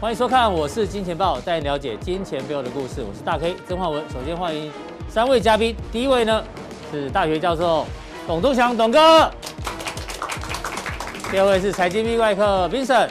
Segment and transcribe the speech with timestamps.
[0.00, 3.02] 欢迎收看，我是金钱豹，带你了解金钱背后的故事。
[3.02, 4.00] 我是大 K 曾焕文。
[4.10, 4.70] 首先欢迎
[5.08, 6.44] 三位嘉宾，第一位呢
[6.92, 7.84] 是大学教授
[8.24, 9.28] 董东祥董哥，
[11.32, 13.08] 第二位是财经 V 怪客 Vincent，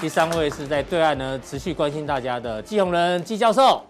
[0.00, 3.80] 第三位是在对岸呢持续关心大家的季宏仁季教授。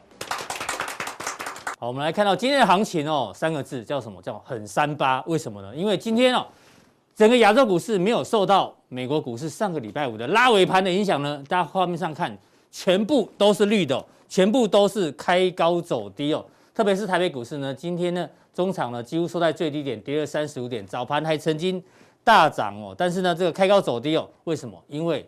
[1.79, 4.21] 好，我们来看到今天的行情哦，三个字叫什么？
[4.21, 5.25] 叫很三八。
[5.27, 5.75] 为什么呢？
[5.75, 6.47] 因为今天哦，
[7.17, 11.41] 整个亚洲股市没有受到美国股市上个礼拜五的拉尾盘的影响呢。
[11.49, 12.37] 大家画面上看，
[12.73, 16.45] 全部都是绿的，全部都是开高走低哦。
[16.75, 21.81] 特别是台北股市呢，今天呢，中场呢几乎收在最低点，跌了三十五点，早盘还曾经
[22.25, 22.93] 大涨哦。
[22.99, 24.77] 但是呢，这个开高走低哦，为什么？
[24.89, 25.25] 因为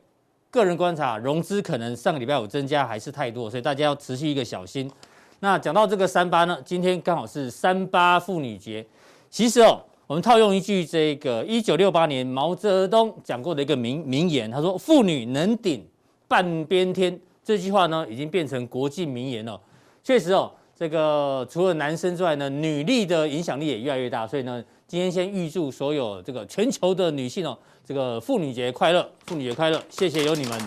[0.50, 4.90] 个人观察，融资可能上个礼拜五增加还是太多，所以大家要持续一个小心。
[5.38, 8.84] 那讲到这个三八呢，今天刚好是三八妇女节。
[9.30, 9.80] 其实哦，
[10.12, 15.82] 我们套用一句这个一九六八年毛泽东讲过的一个名名言，他说“妇女能顶
[16.28, 19.58] 半边天”，这句话呢已经变成国际名言了。
[20.04, 24.26] 确实哦，这个除了男生之外呢，女力的影响力也越来越大。
[24.26, 30.60] 所以呢，今天先预祝所有这个全球的女性哦，这个妇女节快乐，妇女节快乐，谢谢有你们。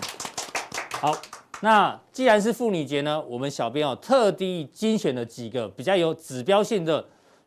[0.89, 1.13] 好。
[1.61, 7.03] 那既然是妇女节呢，我们小编哦特地精选了几个比较有指标性的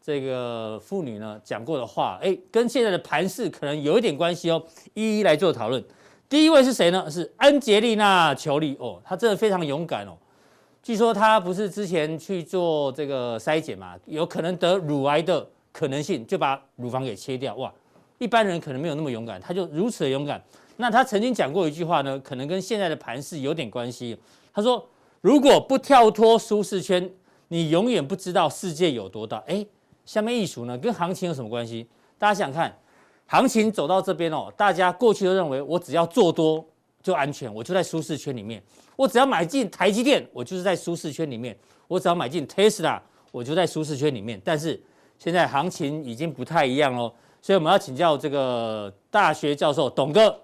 [0.08, 4.64] 这个妇女呢讲过的话，哎，跟现在的盘势可能有一点关系哦，
[4.94, 5.84] 一一来做讨论。
[6.30, 7.10] 第一位是谁呢？
[7.10, 10.16] 是安洁莉娜·裘莉哦，她真的非常勇敢哦。
[10.82, 17.54] 据说她不是之前去做这个筛检嘛，有可能得乳癌的可能性，就把乳房给切掉。
[17.56, 17.70] 哇，
[18.16, 20.42] 一般人可能没有那么勇敢，她就如此的勇敢。
[20.78, 24.16] 那她曾经讲过一句话呢，可能跟现在的盘势有点关系。
[24.54, 24.88] 她说
[25.20, 27.10] ：“如果不跳脱舒适圈，
[27.48, 29.66] 你永远不知道世界有多大。”哎，
[30.08, 31.86] 下面艺术呢，跟行情有什么关系？
[32.16, 32.74] 大家想看，
[33.26, 36.64] 行情走到这边哦，大家过去都认为我只要做多
[37.02, 38.58] 就安全，我就在舒适圈里面；
[38.96, 41.54] 我只要买进台积电，我就是在舒适圈里面；
[41.88, 42.98] 我只要买进 Tesla，
[43.30, 44.40] 我就在舒适圈里面。
[44.42, 44.82] 但是
[45.18, 50.34] 现在行情已经不太一样喽，所以我们要请教这个大学教授董哥。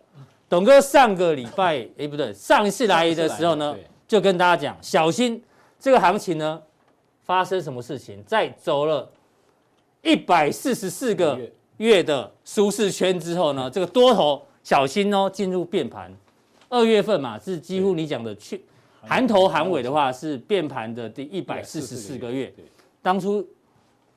[0.46, 3.74] 董哥上个礼拜， 哎，不对，上一次来的时候呢，
[4.06, 5.42] 就跟大家讲，小心
[5.80, 6.62] 这个行情呢
[7.22, 8.22] 发生什么事情。
[8.26, 9.10] 再走了
[10.04, 11.38] 一百四十四个
[11.78, 16.12] 月的舒适圈之后呢，这个多头小心哦，进入变盘。
[16.68, 18.64] 二月份嘛，是几乎你讲的去
[19.00, 22.52] 含头含尾的话，是变盘的第一百四十四个月。
[23.02, 23.46] 当初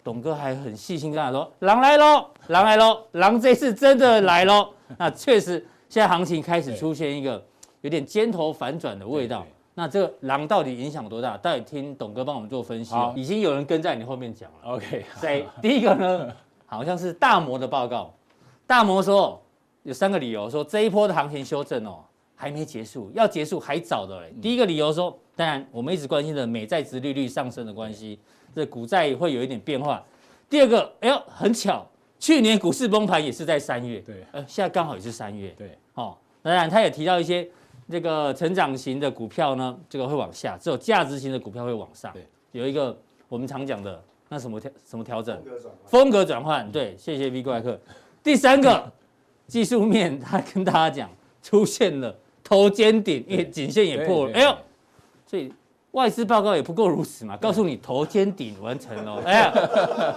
[0.03, 4.69] 董哥还很细心跟他说：“狼来喽，狼来喽，狼这次真的来喽。
[4.97, 5.65] ”那确实。
[5.89, 7.41] 现在行情开始出现一个
[7.79, 9.47] 有点尖头反转的味道，
[9.79, 11.37] 那这个狼到底影响多大？
[11.37, 12.95] 到底听董哥帮我们做分析。
[13.15, 14.71] 已经有人跟在你后面讲了。
[14.71, 15.45] OK， 谁？
[15.61, 16.33] 第一个呢，
[16.65, 18.11] 好像是大摩的报告。
[18.65, 19.39] 大摩说
[19.83, 22.03] 有三个理由，说这一波的行情修正哦
[22.35, 24.33] 还没结束，要结束还早的嘞。
[24.41, 28.19] 第一个理由说，当然我们一直关心的美债值利率上升的关系，
[28.55, 30.03] 这股债会有一点变化。
[30.49, 31.85] 第二个，哎呦，很巧。
[32.17, 37.47] 去年股市崩盘也是在三月，对，呃，现在刚好也是三月，对，哦，当然他也提到一些
[37.89, 42.97] 这个成长型的股票呢，这个会往下，只有价值型的股票会往上，对，有一个
[43.29, 45.41] 我们常讲的那什么调什么调整，
[45.85, 47.79] 风格转换，对，谢谢 V 怪客。
[48.23, 48.91] 第三个
[49.47, 51.09] 技术面，他跟大家讲
[51.41, 54.57] 出现了头肩顶，因为颈线也破了，哎呦，
[55.25, 55.51] 所以。
[55.91, 59.51] 外资报告也不过如此嘛，告诉你头肩顶完成了，哎呀，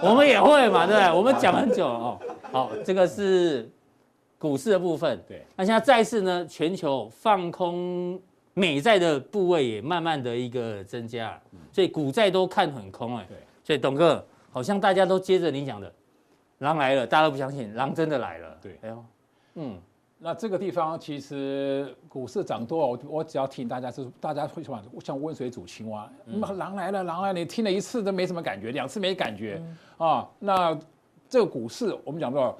[0.02, 1.16] 我们也会嘛，对不对？
[1.16, 2.18] 我们讲很久了哦。
[2.52, 3.66] 好，这个是
[4.40, 5.22] 股市的部分。
[5.28, 6.46] 对，那现在债市呢？
[6.46, 8.18] 全球放空
[8.54, 11.38] 美债的部位也慢慢的一个增加，
[11.70, 13.26] 所以股债都看很空哎。
[13.28, 15.92] 对，所以董哥好像大家都接着你讲的，
[16.58, 18.56] 狼来了，大家都不相信，狼真的来了。
[18.62, 19.04] 对，哎呦，
[19.56, 19.78] 嗯。
[20.22, 30.28] 那这个地方其实股市涨多，我我只要听大家是大家会什么像温水煮青蛙，嗯、狼来了，狼来了，你听了一次都没什么感觉，两次没感觉、嗯、啊。
[30.38, 30.78] 那
[31.26, 32.54] 这个股市我们讲到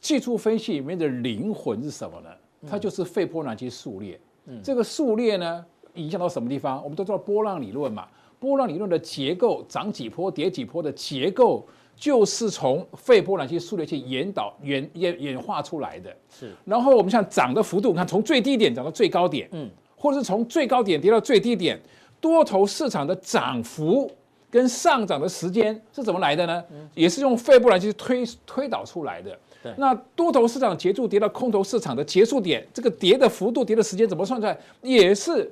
[0.00, 2.30] 技术分析里面的灵魂是什么呢？
[2.68, 4.20] 它就是费波那契数列。
[4.46, 5.64] 嗯、这个数列呢，
[5.94, 6.82] 影响到什么地方？
[6.82, 8.06] 我们都知道波浪理论嘛，
[8.38, 11.66] 波浪理论的结构，涨几波跌几波的结构。
[11.96, 16.50] 就是从费波那契数列去引导演演演化出来的，是。
[16.64, 21.78] 然后我们像涨的幅度，看从最低点涨到最高点，嗯，或者是从最高点跌到最低点，
[22.18, 24.10] 多头市场的涨幅
[24.48, 26.64] 跟上涨的时间是怎么来的呢？
[26.70, 29.38] 嗯，也是用费波那契推推导出来的。
[29.62, 29.72] 对。
[29.78, 34.58] 那多头市场结束跌到空头市场的结束点，这个跌的幅度、跌的时间怎么算出来？
[34.82, 35.50] 也是。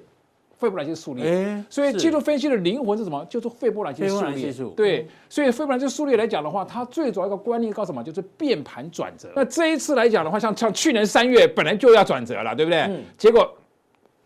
[0.59, 3.25] 费波那契数列，欸、所以技术分析的灵魂是什么？
[3.27, 4.53] 就是费波那契数列。
[4.75, 8.03] 对，所以费波那契数列来讲的话，它最主要一个观念告诉什么？
[8.03, 9.29] 就是变盘转折。
[9.37, 12.81] 那这一次来讲的话，像像去年三月本来就要转折了，对不对？
[12.81, 13.49] 嗯、结果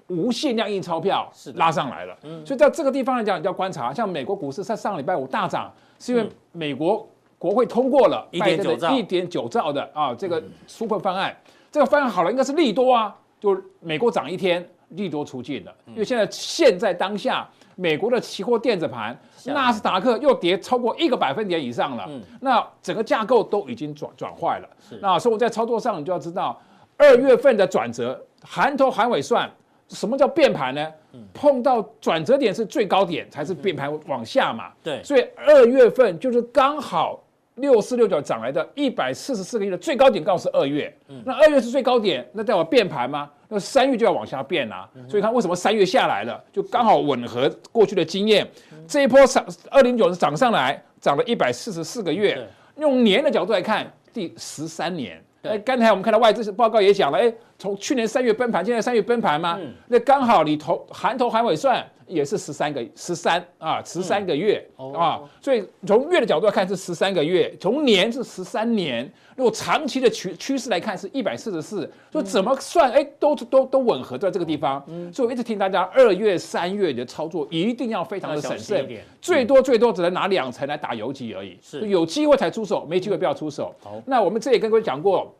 [0.06, 2.16] 无限量印钞票是拉上来了。
[2.46, 7.06] 所以在这个地方来讲，你就要观察，像美国股市在上个礼拜五大涨，是因为美国
[7.42, 11.36] 国会通过了一点九兆一点九兆的啊这个纾困方案，
[11.72, 17.48] 这个方案好了，应该是利多啊，就美国涨一天，利多出尽了，因为现在现在当下。
[17.74, 22.06] 美国的期货电子盘，纳斯达克又跌超过一个百分点以上了，
[22.42, 24.68] 那整个架构都已经转转坏了。
[25.00, 26.60] 那所以我在操作上，你就要知道，
[26.98, 29.50] 二月份的转折，含头含尾算，
[29.88, 30.86] 什么叫变盘呢？
[31.32, 34.70] 碰到转折点是最高点，才是变盘往下嘛。
[34.82, 37.21] 对，所以二月份就是刚好。
[37.56, 40.94] 六四六九涨来的一百四十四个亿的最高点，刚好是二月。
[41.24, 43.30] 那二月是最高点，那代表变盘吗？
[43.48, 44.88] 那三月就要往下变啦。
[45.08, 48.48] 所以看为什么三月下来了，就刚好吻合过去的经验。
[48.88, 52.46] 这一波涨二零九是涨上来，涨了一百四十四个月。
[52.78, 55.22] 用年的角度来看，第十三年。
[55.42, 59.56] 哎，刚才我们看到外资报告也讲了，哎，从去年三月崩盘，现在三月崩盘吗？
[59.86, 61.86] 那刚好你头含头含尾算。
[62.08, 69.10] 也是十三个十三啊，十三个月、嗯、啊，所以从月的角度来看是十三个月，从年是十三年。
[69.34, 74.84] 如果长期的趋趋势来看是一百四十四，所以怎么算哎，都都都吻合在这个地方。
[74.88, 78.86] 嗯，所以我一直听大家二月、三月的操作一定要非常的审慎，
[79.22, 81.56] 最多最多只能拿两成来打游击而已。
[81.62, 83.74] 是，有机会才出手，没机会不要出手。
[83.80, 85.34] 好，那我们这也跟各位讲过，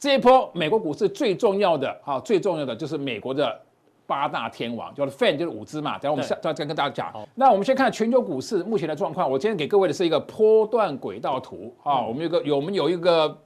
[0.00, 3.60] 这一波美国股市最重要的啊，最重要的就是美国的。
[4.06, 5.92] 八大天王叫做 FAN，就是五只嘛。
[5.92, 7.28] 等下我们下再再跟大家讲。
[7.36, 9.30] 那我们先看全球股市目前的状况。
[9.30, 12.04] 我今天给各位的是一个波段轨道图啊。
[12.04, 13.38] 我们有个有我们有一个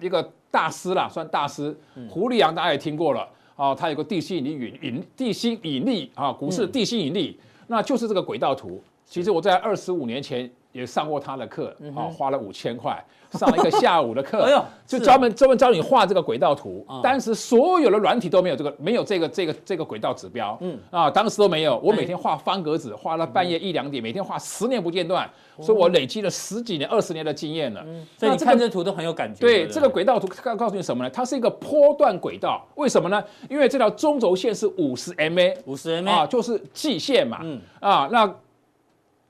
[0.00, 1.76] 一个大师啦，算大师，
[2.08, 3.74] 胡立阳大家也听过了啊。
[3.74, 8.82] 他有个地心引力引地心引力啊，股市地心引力，那就是这个轨道图。
[9.04, 13.02] 其实我在二十五年前也上过他的课啊，花了五千块。
[13.32, 14.46] 上了一个下午的课，
[14.86, 16.86] 就专门专门教你画这个轨道图。
[17.02, 21.78] 当时所有的软体都没有这个，没有这个这个这个轨道指标，嗯啊，当时都没有。
[21.78, 25.26] 我每天画方格子，画到半夜一两点，每天画十年不间断，
[25.62, 27.82] 所以我累积了十几年、二十年的经验了。
[28.18, 29.40] 所以你看这图都很有感觉。
[29.40, 31.08] 对，这个轨道图告告诉你什么呢？
[31.08, 33.24] 它是一个波段轨道，为什么呢？
[33.48, 38.30] 因为这条中轴线是五十 MA，五十 MA 啊，就是季线嘛，嗯啊，那。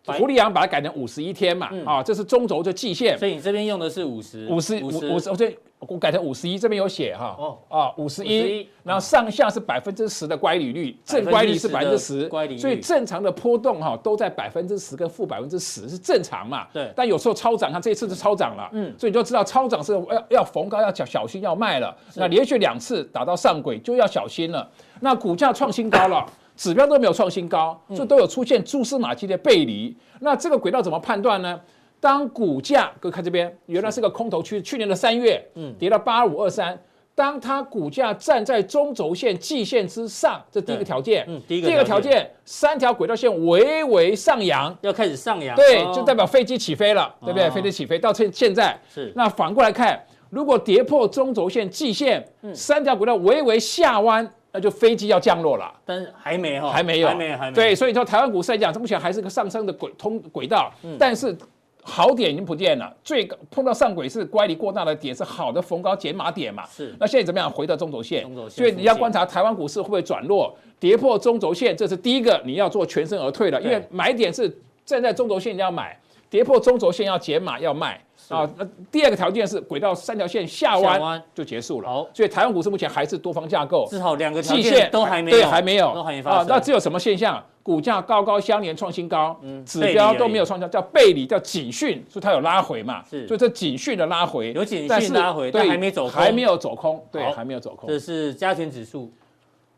[0.06, 7.58] 胡立阳把它改成五十一天嘛，啊，这是中轴的季线，所以你这边用的是五十，五十五五十，我这我改成五十一，这边有写哈，哦。
[7.68, 24.68] 啊五十一，然后上下是百分之十的乖离率，正乖离是百分之十，乖离，所以正常的波动哈都在百分之十跟负百分之十是正常嘛，对，但有时候超涨，它这一次是超涨了，嗯，所以你就知道超涨是要要逢高要小小心要卖了，那连续两次打到上轨就要小心了，
[25.00, 26.26] 那股价创新高了。
[26.56, 29.96] 指标都没有创新高，所以都有出现蛛丝马迹的背离。
[30.20, 31.60] 那这个轨道怎么判断呢？
[31.98, 36.76] 当股价，各位看这边，原来是个空头区，去年的三月，嗯，跌到八五二三。
[37.14, 41.24] 当它股价站在中轴线、季线之上，这第一个条件。
[41.28, 47.48] 嗯，第一个条件，三条轨道线微微上扬，要开始上扬，对，就代表飞机起飞了，对不对？
[47.50, 49.12] 飞机起飞到现现在是。
[49.14, 54.28] 那反过来看，如果跌破中轴线、季线，三条轨道微微下弯。
[54.52, 57.54] 那就飞机要降落了，但是还没哈，还没有，还没，还没。
[57.54, 61.34] 对，所以说台湾股市来讲，这目前还是个上升的轨通轨道，嗯、但是
[61.82, 62.94] 好点已经不见了。
[63.02, 66.64] 最高碰到上轨是乖离过大的点，是好的逢高减码点嘛？
[66.66, 66.94] 是。
[67.00, 67.50] 那现在怎么样？
[67.50, 68.58] 回到中轴线，中轴线。
[68.58, 74.54] 所以你要观察台湾股市会不会转弱，跌破中轴线，这是第一个你要做全身而退了，因为买点是
[74.84, 77.98] 站在中轴线你要买，跌破中轴线要减码要卖。
[78.32, 81.88] 啊，那第二个条件是轨道三条线下弯就结束了。
[81.88, 86.46] 好，所以台湾股市目前还是多方架构，至少两个季线都还没有，对，还没有，都还没发生。
[86.48, 87.42] 那只有什么现象？
[87.62, 93.04] 股价高高相连创新高，指标都没有创新，叫背离，叫警讯，所以它有拉回嘛？
[93.08, 97.88] 是，所以这警讯的拉回，有警讯拉回，但还没走空，还没有走空，对，还没有走空。
[97.88, 99.12] 这是加权指数，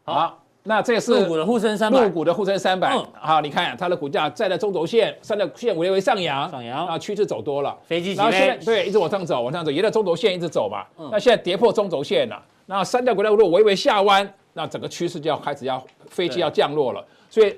[0.05, 0.44] 好。
[0.67, 2.91] 那这是陆股的沪深三百，陆股的沪深三百，
[3.21, 17.55] 好，你看它的股价站在中轴线，三条线微微上扬，上扬，啊，趋势走多了，飞机然后现在对，一直往上走，往上走，沿着中轴线一直走嘛，那现在跌破中轴线了，那三条轨道如果微微下弯，那整个趋势就要开始要飞机要降落了，所以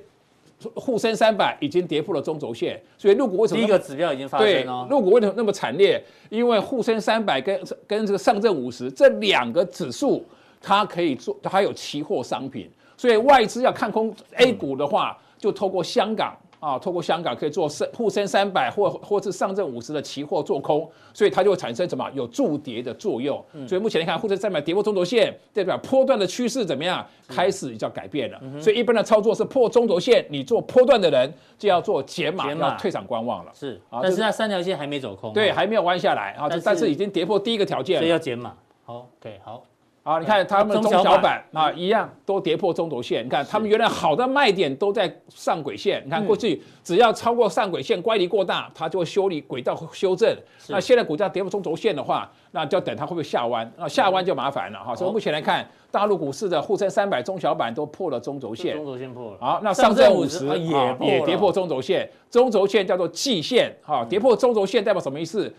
[0.74, 4.84] 沪深三百已经跌破了中轴线，所以入股为什么第一个指标已经发生了？
[4.90, 6.02] 入股为什么那么惨烈？
[6.28, 10.26] 因为沪深三百跟跟这个上证五十这两个指数，
[10.60, 12.68] 它可以做，它还有期货商品。
[12.96, 23.44] 所以外资要看空 A 股的话，就透过香港啊，透过香港可以做深沪深三百或或是上证五十的期货做空，所以它就会产生什么有助跌的作用。
[23.68, 27.06] 所以目前来看，沪深三百跌破中轴线，代表波段的趋势怎么样？
[27.28, 28.40] 开始就要改变了。
[28.60, 33.52] 所以一般的操作是破中轴线，你做波段的人就要做减码，要退场观望了。
[33.54, 38.54] 是啊，但是那三条线还没走空，对，还没有弯下来啊，但是已经跌破第一个条件了，所以要减码。
[38.84, 39.62] 好，OK，好。
[40.06, 43.26] 啊，你看他们中小板啊，一样都跌破中轴线。
[43.26, 46.00] 你看他们原来好的卖点都在上轨线。
[46.06, 50.32] 你看过去只要超过上轨线，乖离过大，它就会修理轨道修正。
[50.68, 53.68] 那现在股价跌破中轴线的话，那就要等它会不会下弯。
[53.76, 54.94] 那下弯就麻烦了哈。
[54.94, 58.76] 所以目前来看，大陆股市的沪深三百中小板都破了中轴线。
[58.76, 59.38] 中轴线破了。
[59.40, 62.08] 好，那上证五十也也跌破中轴线。
[62.30, 65.52] 中轴线叫做季线，哈，跌破中轴线代表什么意思？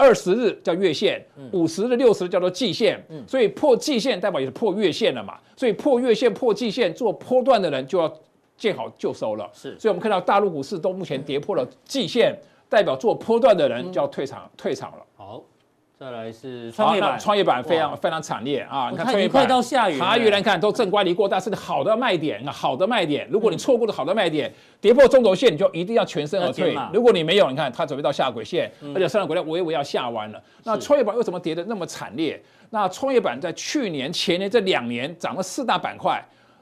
[0.00, 8.10] 二十日叫月线，五十日、六十日叫做季线，所以破季线代表也是破月线了嘛，所以破月线、破季线做波段的人就要
[8.56, 9.50] 见好就收了。
[9.52, 12.34] 是，所以我们看到大陆股市都目前跌破了季线，
[12.66, 15.04] 代表做波段的人就要退场退场了。
[15.16, 15.44] 好。
[16.00, 18.88] 再来是创业板，创业板非常非常惨烈啊！
[18.90, 23.28] 你看创业板快到下雨，它原来看都正乖离过大，是好的卖点，好的卖点。
[23.30, 26.74] 如果你错过了好的卖点，跌破中轴线，你就一定要全身而退。
[26.94, 30.42] 如果你没有，你看它准备到下轨线，而且上涨轨道微微要下弯了。
[30.64, 32.42] 那创业板为什么跌得那么惨烈？
[32.70, 36.18] 那创业板在去年、前年这两年涨了四大板块，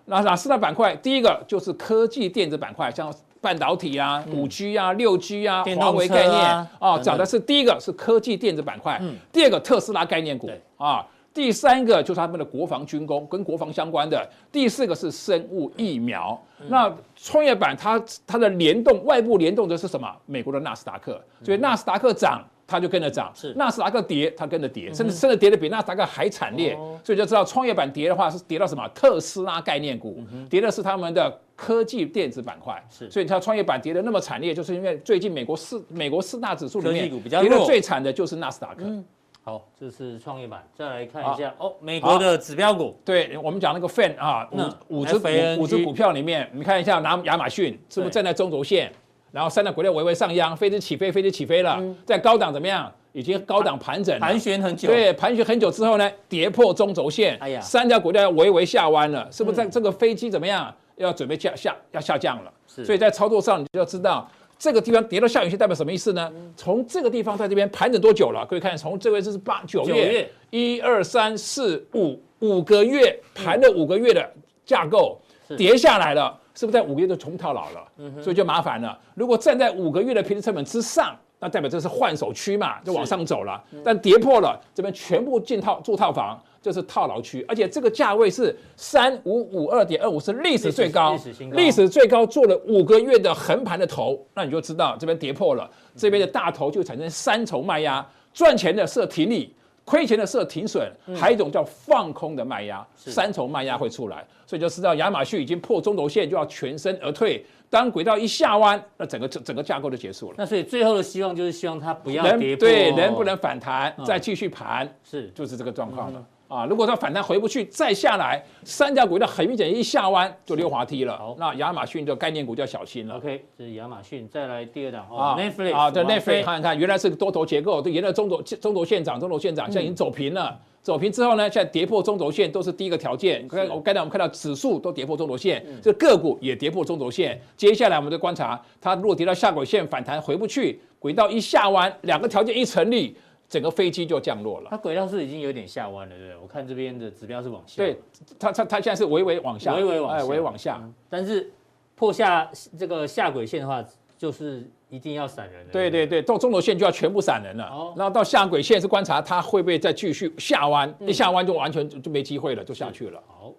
[0.06, 0.96] 那哪四大板块？
[0.96, 3.14] 第一个就是科技电子板块，像。
[3.40, 9.00] 半导体啊，五 G 啊，六 G 啊，华为概念啊，涨的是第一个是科技电子板块，
[9.32, 16.40] 第二个特斯拉概念股啊，第三个就是他们的国防军工跟国防相关的，第四个是生物疫苗。
[16.68, 20.08] 那创业板它它的联动外部联动的是什么？
[20.26, 22.42] 美国的纳斯达克，所以纳斯达克涨。
[22.68, 23.54] 它就跟着涨，是。
[23.54, 28.86] 纳斯达克跌，它跟着跌，甚至甚至跌的比纳斯达克还惨烈，哦、所以就知道创业板跌的话是跌到什么？
[28.90, 38.84] 特斯拉概念股，跌的是他们的科技电子板块，是，所以它创业板跌的那么惨烈，就是因为最近美国四美国四大指数里面跌的最惨的就是纳斯达克。
[38.84, 39.02] 嗯、
[39.42, 41.54] 好，这是创业板，再来看一下。
[41.56, 41.68] 好。
[41.68, 48.92] 哦，美国的指标股，对我们讲那个 FAN 啊，五五只五五只股票里面，你看一下拿亚马逊是不是站在中轴线？
[49.30, 52.92] 然后三大股料微微上扬，飞机起飞，飞机起飞了，在高档怎么样？
[53.12, 54.86] 已经高档盘整，盘旋很久。
[54.86, 57.36] 对，盘旋很久之后呢，跌破中轴线。
[57.40, 59.56] 哎呀，三条股料微微下弯了，是不是？
[59.56, 60.72] 在这个飞机怎么样？
[60.96, 62.52] 要准备下下要下降了。
[62.66, 66.30] 是，所以在操作上你就要知道这个地方跌到下影线代表什么意思呢？
[66.56, 68.46] 从这个地方在这边盘整多久了？
[68.46, 74.32] 各位看，从这位置是八九月，一二三四五五个月盘了五个月的
[74.64, 75.20] 架构，
[75.56, 76.38] 跌下来了。
[76.58, 77.88] 是不是在五个月就重套牢了？
[77.98, 78.98] 嗯、所以就麻烦了。
[79.14, 83.62] 如果站在五个月的平均成本之上，那代表这是换手区嘛，就往上走了。
[83.70, 87.44] 是但跌破了，这边全部进套住套房，就是套牢区。
[87.46, 99.54] 而且这个价位是三五五二点二五，是历史最高，历史新高，历史最高做了五个月的横盘的头，那你就知道这边跌破了，这边的大头就产生三重卖压，赚钱的设停利。
[99.88, 107.42] 亏钱的设停损，还有一种叫放空的卖压，嗯、三重卖压会出来，所以就知道亚马逊已经破中轴线，就要全身而退。
[107.70, 110.34] 当轨道一下弯，那整个整整个架构就结束了。
[110.36, 116.22] 那所以最后的希望就是希望它不要跌破，对，能不能反弹，嗯、再继续盘，是就是这个状况了。
[116.50, 121.16] 嗯啊，如果它反弹回不去，再下来，三条股的很明显一下弯就溜滑梯了。
[121.18, 123.16] 好，那亚马逊的概念股就要小心了。
[123.16, 124.26] OK，这是亚马逊。
[124.28, 130.58] 再来第二档啊，Netflix 啊，对 Netflix，看看原来是个多头结构，对，沿着中轴中轴线涨，中轴线涨，现在已经走平了。
[130.80, 133.46] 走平之后呢，现在跌破中轴线都是第一个条件。
[133.46, 137.38] 刚我刚才我们看到指数都跌破中轴线，这个股也跌破中轴线。
[137.58, 143.14] 接下来我们就观察它，如果跌到下轨线反弹回不去，轨道一下弯，两个条件一成立。
[143.48, 146.36] 整个飞机就降落了，它轨道是已经有点下弯了，对不对？
[146.42, 147.82] 我看这边的指标是往下。
[147.82, 147.98] 对，
[148.38, 150.90] 它它它现在是微微往下，微微往下，微微往下。
[151.08, 151.50] 但是
[151.94, 153.82] 破下这个下轨线的话，
[154.18, 155.72] 就是一定要闪人的。
[155.72, 157.64] 对对对，到中轴线就要全部闪人了。
[157.64, 157.94] 哦。
[157.96, 163.22] 然后到下轨线是观察它会不会再继续下弯，一下弯就完全就没机会了，就下去了。
[163.26, 163.54] 好，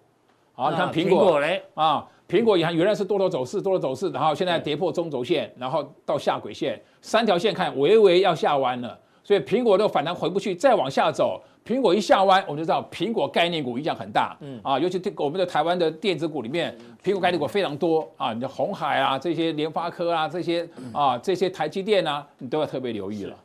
[0.52, 8.96] 好，你看苹果嘞啊，苹果也原来是多头走势，多头走势，然后现在跌破中轴线，然后到下轨线，三条线看微微要下弯了。
[9.22, 14.36] 所以苹果都反弹回不去，再往下走，苹果一下弯，我们就知道苹果概念股影响很大。
[14.40, 14.60] 嗯。
[14.62, 23.36] 啊，尤其我们的台湾的电子股里面，苹果概念股非常多啊，你的鸿海啊，这些联发科啊，这些啊，这些台积电啊，你都要特别留意了。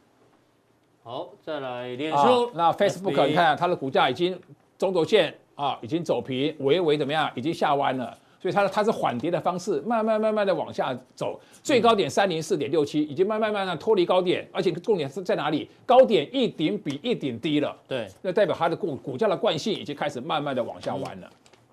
[1.03, 4.39] 好，再来脸书，那 Facebook 你看它的股价已经
[4.77, 8.17] 中轴线啊，已经走平，微微怎么样，已经下弯了。
[8.45, 15.67] 所以它它是缓跌的方式，慢慢慢慢的往下走，最高点三零四点六七，已经慢慢慢慢脱离高点，而且重点是在哪里？
[15.83, 21.27] 高点一顶比一顶低了，对，那代表它的股股价的惯性已经开始慢慢的往下弯了。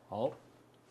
[0.09, 0.31] 好，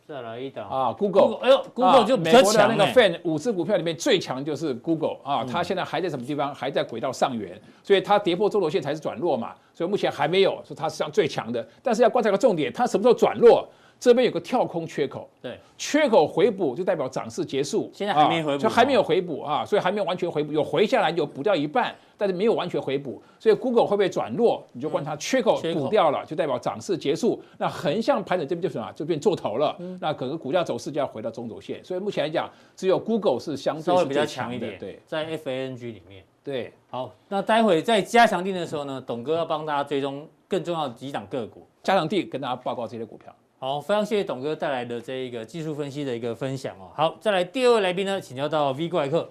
[0.07, 0.69] 再来一档。
[0.69, 6.53] 啊，Google，哎呦，Google 就美国的那个 FAN 五只股票里面最强就是 Google 啊，它现在还在什么地方？
[6.53, 13.67] 还在轨道上缘，所以它跌破中轴线才是转弱嘛，所以目前还没有说它是上最强的，但是要观察个重点，它什么时候转弱？
[14.01, 24.65] 这边有个跳空缺口，对，缺口回补就代表涨势结束，现在还没回补，就还没有回补啊，所以还没有完全回补，有回下来有补掉一半，但是没有完全回补，所以 Google 会不会转弱？
[24.73, 25.61] 你就观察缺口。
[25.71, 27.39] 补掉了，就代表涨势结束。
[27.59, 31.85] 那横向盘整这边就是啊，就变做头了，那可能股价走势就要回到中轴线。
[31.85, 43.31] 所以目前来讲，只有 Google 是相对是比较强一点，对，在 FANG 里面，对，好，那待会在加强定的时候呢，董哥要帮大家追踪更重要的几档个股，加强定跟大家报告这些股票。
[43.63, 46.89] 好，非常谢谢董哥带来的这一个技术分析的一个分享哦。
[46.95, 49.29] 好，再来第二位来宾呢，请教到 V 怪客。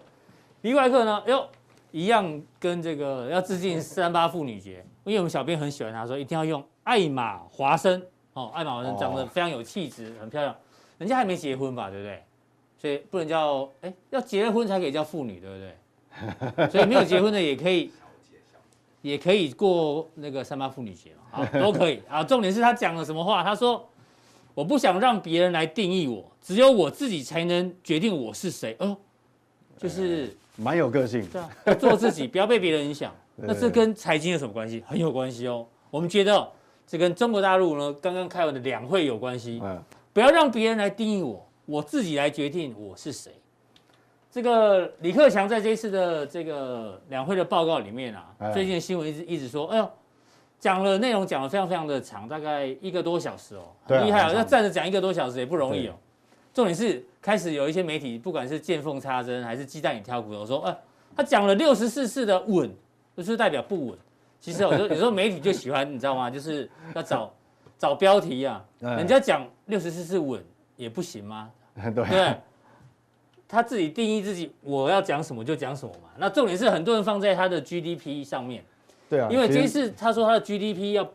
[0.63, 1.49] V 怪客呢，哎呦，
[1.91, 8.01] 一样跟这个要致敬三八妇女节，因为我们小编很喜欢他，说一定要用艾玛华生
[8.35, 10.55] 哦，艾玛华生长得非常有气质，很漂亮。
[10.99, 12.23] 人家还没结婚吧，对不对？
[12.79, 15.59] 所以不能叫哎，要结了婚才可以叫妇女，对不
[16.57, 16.69] 对？
[16.71, 17.91] 所以没有结婚的也可以，
[19.03, 22.23] 也可以过那个三八妇女节嘛啊，都可以啊。
[22.23, 23.43] 重点是他讲了什么话？
[23.43, 23.85] 他说。
[24.55, 28.77] 我不想让别人来定义我，只有我自己才能决定我是谁。
[28.79, 28.97] 哦，
[29.79, 33.15] 就是蛮有个性，对啊，做自己，不要被别人影响。
[33.37, 34.83] 那这跟财经有什么关系？
[34.87, 35.67] 很有关系哦。
[35.91, 36.47] 我们觉得
[36.87, 39.61] 这跟中国大陆呢刚刚开完的两会有关系。
[39.63, 43.33] 嗯，不要让别人来定义我，我自己来决定我是谁。
[44.31, 49.91] 这个李克强在这一次的这个两会的报告里面啊，最近的新闻一直一直说，哎呦。
[50.61, 55.95] 讲了内容讲了非常非常的长，大概一个多小时哦，很厉害哦，要站着讲一个多小时也不容易哦。
[56.53, 60.77] 重点是开始有一些媒体，不管是见缝插针还是鸡蛋里挑骨头，说，哎，
[61.17, 62.71] 他讲了六十四次的稳，
[63.17, 63.99] 就是代表不稳。
[64.39, 66.31] 其实有时候有时候媒体就喜欢，你知道吗？
[66.31, 67.33] 就是 要找
[67.79, 70.45] 找标题啊，人家讲六十四次稳
[70.77, 71.51] 也不行吗？
[71.95, 72.37] 对，
[73.49, 76.11] 他自己定义自己，我要讲什么就讲什么嘛。
[76.19, 78.63] 那重点是很多人放在他的 GDP 上面。
[79.11, 81.07] 对啊，因为这次他说他的 GDP 要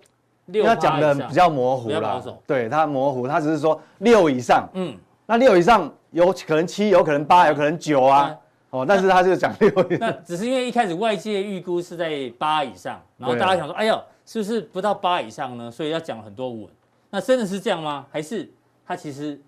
[0.47, 8.37] 六，他讲的比较模糊了，对他模糊，他只是说六以上，嗯，那六以上有可能七，有可能八，有可能九啊，
[8.69, 15.71] 哦，但是他就讲六，那只是因为一开始外界预估是在八以上，然后大家想说，哎呦，是不是不到八以上呢？
[15.71, 16.67] 所以要讲很多稳，
[17.09, 18.05] 那真的是这样吗？
[18.11, 18.51] 还是
[18.85, 19.39] 他其实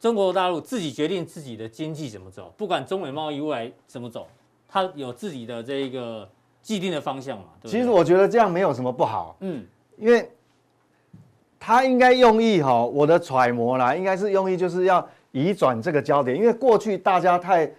[0.00, 4.26] 中国大陆自己决定自己的经济怎么走，不管中美贸易未来怎么走，
[4.68, 6.28] 他有自己的这一个。
[6.66, 9.64] 既定的方向嘛，对对，其实我觉得这样没有什么不好，嗯，
[9.98, 10.28] 因为
[11.60, 17.70] 他应该用意哈，我的揣摩啦，应该是用意就是要移转这个焦点，因为过去大家太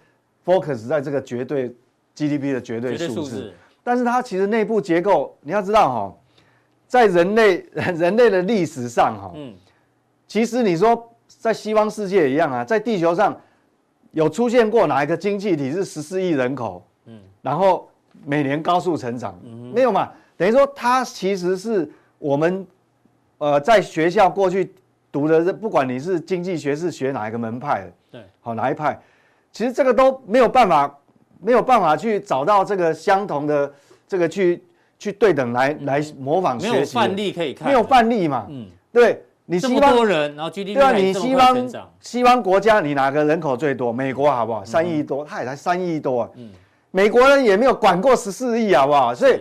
[0.42, 1.70] focus 在这个绝对
[2.14, 3.52] GDP 的绝对数字，
[3.84, 6.16] 但是它其实内部结构你要知道哈，
[6.86, 9.52] 在人类人类的历史上哈，嗯，
[10.26, 13.38] 其实你说在西方世界一样啊，在地球上
[14.12, 17.86] 有出现过哪一个经济体是十四亿人口，嗯，然后。
[18.24, 19.38] 每年高速成长，
[19.74, 20.10] 没有嘛？
[20.36, 22.66] 等于说它其实是我们，
[23.38, 24.72] 呃，在学校过去
[25.10, 29.00] 读的，不管你是经济学是学哪一个门派的，对，好哪一派，
[29.50, 30.98] 其实这个都没有办法，
[31.40, 33.72] 没有办法去找到这个相同的
[34.06, 34.62] 这个去
[34.98, 38.46] 去对等来来模仿学习，没有范例可以看，没有范例嘛？
[38.48, 41.68] 嗯，对，你西方人，然后 GDP 对啊，你西方
[42.00, 43.92] 西方国家你哪个人口最多？
[43.92, 44.64] 美国好不好？
[44.64, 46.30] 三亿多，它也才三亿多啊。
[46.36, 46.50] 嗯。
[46.90, 49.14] 美国人也没有管过十四亿，好不好？
[49.14, 49.40] 所以，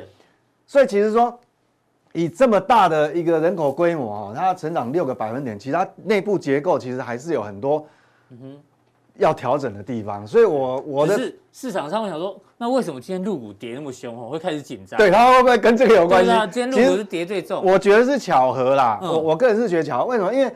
[0.65, 1.39] 所以其实说，
[2.11, 7.87] 以这么大的一个人口规模，哈，它成长六个百分点，其实它内部结构其实还是有很多，
[8.31, 8.57] 嗯哼，
[9.15, 10.27] 要调整的地方。
[10.27, 14.13] 所以我我的是市场上我想说，那为什么今天陆股跌那么凶？
[14.13, 14.97] 哦，会开始紧张？
[14.97, 16.29] 对，它会不会跟这个有关系？
[16.29, 17.63] 啊，今天陆股是跌最重。
[17.63, 18.99] 我觉得是巧合啦。
[19.01, 20.05] 我我个人是觉得巧合。
[20.07, 20.33] 为什么？
[20.33, 20.51] 因为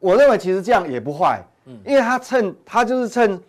[0.00, 1.40] 我认为其实这样也不坏。
[1.66, 3.40] 嗯，因为它趁它就是趁。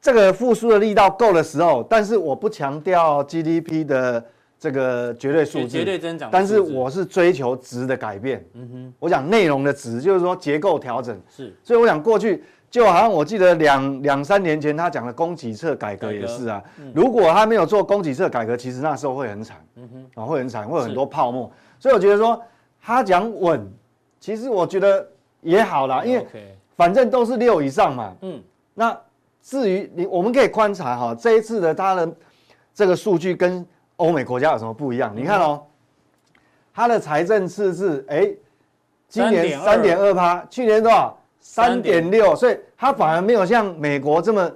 [0.00, 4.24] 这个复苏的力道够的时候，但是我不强调 GDP 的
[4.58, 8.44] 这个绝对数字，绝对增长，但是我是追求值的改变。
[8.54, 11.20] 嗯哼，我讲内容的值，就是说结构调整。
[11.28, 16.62] 是，所以我想过去就好像我记得两两三年前他讲的供给侧改革也是啊。
[16.94, 19.56] 如果他没有做供给侧改革，其实那时候会很惨。
[19.76, 21.50] 嗯哼，啊，会很惨，会有很多泡沫。
[21.80, 22.40] 所以我觉得说
[22.80, 23.68] 他讲稳，
[24.20, 25.06] 其实我觉得
[25.40, 26.24] 也好啦，因为
[26.76, 28.14] 反正都是六以上嘛。
[28.22, 28.40] 嗯，
[28.74, 28.96] 那。
[29.48, 32.14] 至于你，我们可以观察哈，这一次的它的
[32.74, 35.10] 这个数据跟欧美国家有什么不一样？
[35.16, 35.62] 你看哦，
[36.74, 38.30] 它的财政赤字，哎，
[39.08, 41.18] 今年三点二趴，去年多少？
[41.40, 44.52] 三点六，所以它反而没有像美国这么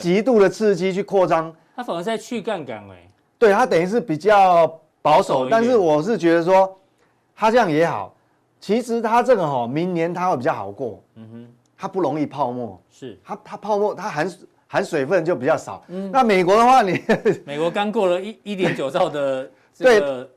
[0.00, 3.08] 极度的刺激去扩张，它反而在去杠杆哎。
[3.38, 4.66] 对，它等于是比较
[5.00, 6.76] 保守，但是我是觉得说，
[7.36, 8.12] 它这样也好。
[8.58, 11.00] 其实它这个哈，明年它会比较好过。
[11.14, 11.54] 嗯哼。
[11.78, 13.16] 它不容易泡沫，是。
[13.24, 14.30] 它它泡沫它含
[14.66, 15.82] 含水分就比较少。
[15.88, 17.00] 嗯，那美国的话，你
[17.46, 20.28] 美国刚过了一一点九兆的 这个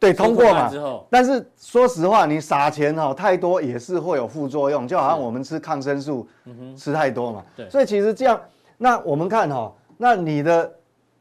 [0.00, 0.68] 对，通过嘛。
[0.68, 6.28] 之后，但是说实话，你撒钱哈太多也是会有副作用，就好像我们吃抗生素
[6.76, 7.44] 吃太多嘛。
[7.56, 8.40] 对，所以其实这样，
[8.76, 10.72] 那我们看哈，那你的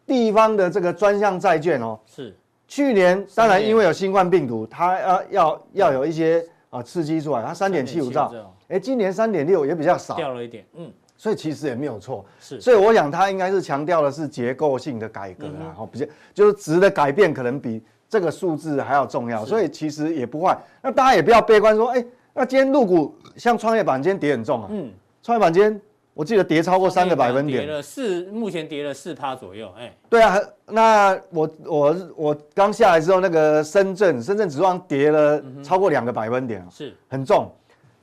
[0.05, 2.35] 地方的这个专项债券哦，是。
[2.67, 8.29] 去年当然因为有新冠病毒，它要要要有一些啊刺激出来，它三点七五兆，
[8.67, 10.91] 哎，今年三点六也比较少，掉了一点，嗯。
[11.19, 20.55] 所以其实也没有错，是，所以我想他应该是强调的是结构性的改革啊，哦，比较就是值的改变可能比这个数字还要重要，所以其实也不坏。
[20.79, 24.91] 那大家也不要悲观说，哎，那今天入股像创业板今天跌很重啊，嗯，
[25.23, 25.81] 创业板今天
[26.13, 37.51] 我记得跌超过三个百分点，跌了四，目前跌了四趴左右，哎，对啊，那我我我刚下来之后，那个深圳深圳指数跌了超过两个百分点，是很重。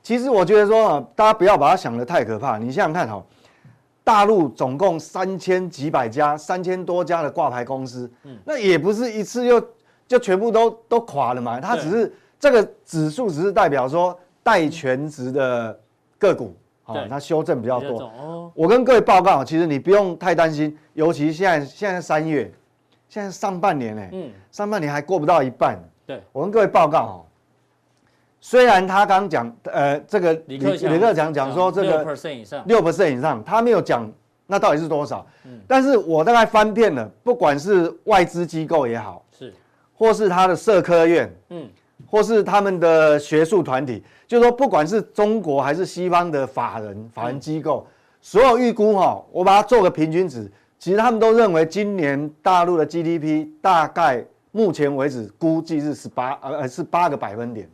[0.05, 2.59] 其实我觉得说啊，大家不要把它想得太可怕。
[2.59, 3.25] 你想想看哈，
[4.03, 9.67] 大陆总共三千几百家、三千多家的挂牌公司，嗯，那也不是一次就
[10.07, 11.59] 就全部都都垮了嘛。
[11.59, 15.75] 它只是这个指数只是代表说带全值的
[16.19, 18.51] 个股，哦，它修正比较多。
[18.53, 22.53] 我跟各位报告，其实你不用太担心，尤其现在现在三月，
[23.09, 25.79] 现在上半年呢，嗯，上半年还过不到一半。
[26.05, 27.25] 对，我跟各位报告哈。
[28.47, 34.07] 虽然他刚讲，呃，这个李李克强讲说这个六 percent 以上，六 percent 以上，他没有讲
[34.45, 35.25] 那到底是多少。
[35.45, 39.51] 嗯，但是我大概翻遍了，不管是外资机构也好，是，
[39.95, 41.67] 或是他的社科院，嗯，
[42.05, 47.87] 或是他们的学术团体，就是说不管是中国还是西方的法人、法人机构，
[48.21, 57.67] 所有预估哈，我把它做个平均值，其实他们都认为今年大陆的 GDP 大概目前为止估计是十八，呃，是八个百分点。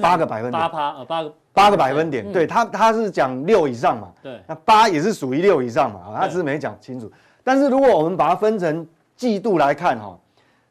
[0.00, 7.10] 八个百分点，八趴呃八个八个百分点，对他他是讲六以上嘛，对，那八也是属于六以上嘛，他只是没讲清楚。
[7.42, 8.86] 但是如果我们把它分成
[9.16, 10.18] 季度来看哈，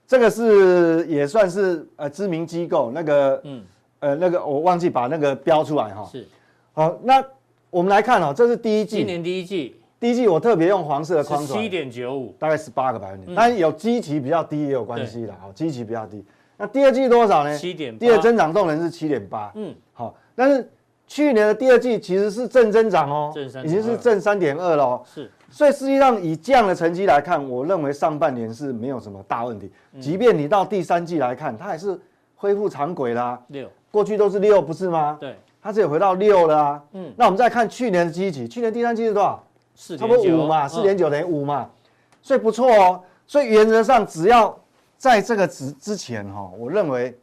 [0.08, 3.63] 这个是也算是呃知名机构那个嗯。
[4.00, 6.24] 呃那个我忘记把那个标出来哈，是，
[6.74, 7.20] 好，那
[7.72, 16.24] 我们来看哦，这是第一季，今年第一季，第一季我特别用黄色的框出来，七点九五，大概十八个百分点，但是有基期比较低也有关系的，好，基期比较低。
[16.58, 17.56] 那第二季多少呢？
[17.58, 19.52] 七点，第二增长动能是七点八。
[19.56, 20.70] 嗯，好，但是
[21.08, 25.02] 去年的第二季其实是正增长哦，已经是正三点二了哦。
[25.06, 29.72] 是，所以实际上以这样的成绩来看，我认为上半年是没有什么大问题。
[30.00, 32.00] 即便你到第三季来看，它还是
[32.36, 33.39] 恢复常轨啦。
[33.48, 35.17] 六，过去都是六，不是吗？
[35.20, 36.84] 对，它只有回到六了啊。
[36.93, 39.43] 嗯，那我们再看去年的基期，去年第三季是多少？
[39.76, 41.70] 四差不多五嘛，四点九等于五嘛，
[42.24, 43.00] 所以不错哦。
[43.28, 44.58] 所以原则上只要
[44.97, 47.17] 在这个之之前哈，我认为。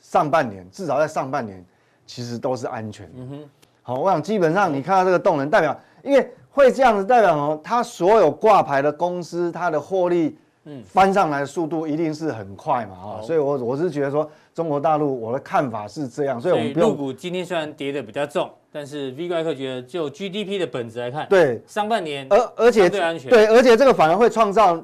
[0.00, 1.64] 上半年至少在上半年，
[2.06, 3.12] 其实都是安全的。
[3.16, 3.48] 嗯哼，
[3.82, 16.90] 好，我想基本上你看到这个动能，代表因为会这样子，代表哦，它所有挂牌的公司，它的获利，嗯，翻上来的速度一定是很快嘛，啊，所以我我是觉得说，中国大陆我的看法是这样，所以我们不用。
[16.90, 24.80] 陆股今天虽然跌的比较重，但是 V 怪客觉得就 GDP 的本质来看，对，上半年而而且最安全，对，而且这个反而会创造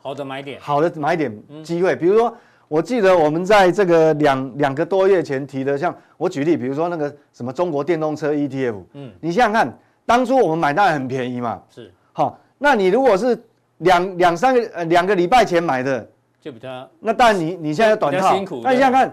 [0.00, 1.32] 好的买点，好的买点
[1.62, 2.36] 机会，比如说。
[2.70, 13.36] 我记得我们在这个两两个多月前提的，像我举例，比如说那个什么中国电动车 ETF，嗯，你想想看，当初我们买当然很便宜嘛，是，好，那你如果是
[13.78, 16.08] 两两三个呃两个礼拜前买的，
[16.40, 19.12] 就比较，那当然你你现在短套，那你想想看。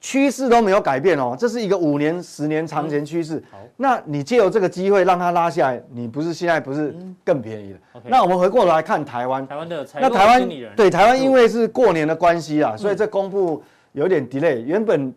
[0.00, 3.42] 趋势都没有改变哦，这是一个五年、十年长前趋势。
[3.50, 7.78] 好，那你借由这个机会让它拉下来，你不是现在不是更便宜了？
[8.06, 14.62] 那我们回过头来看台湾，台湾的那台湾对台湾因为是过年的关系啊，所以这公布有点 delay。
[14.62, 15.14] 原本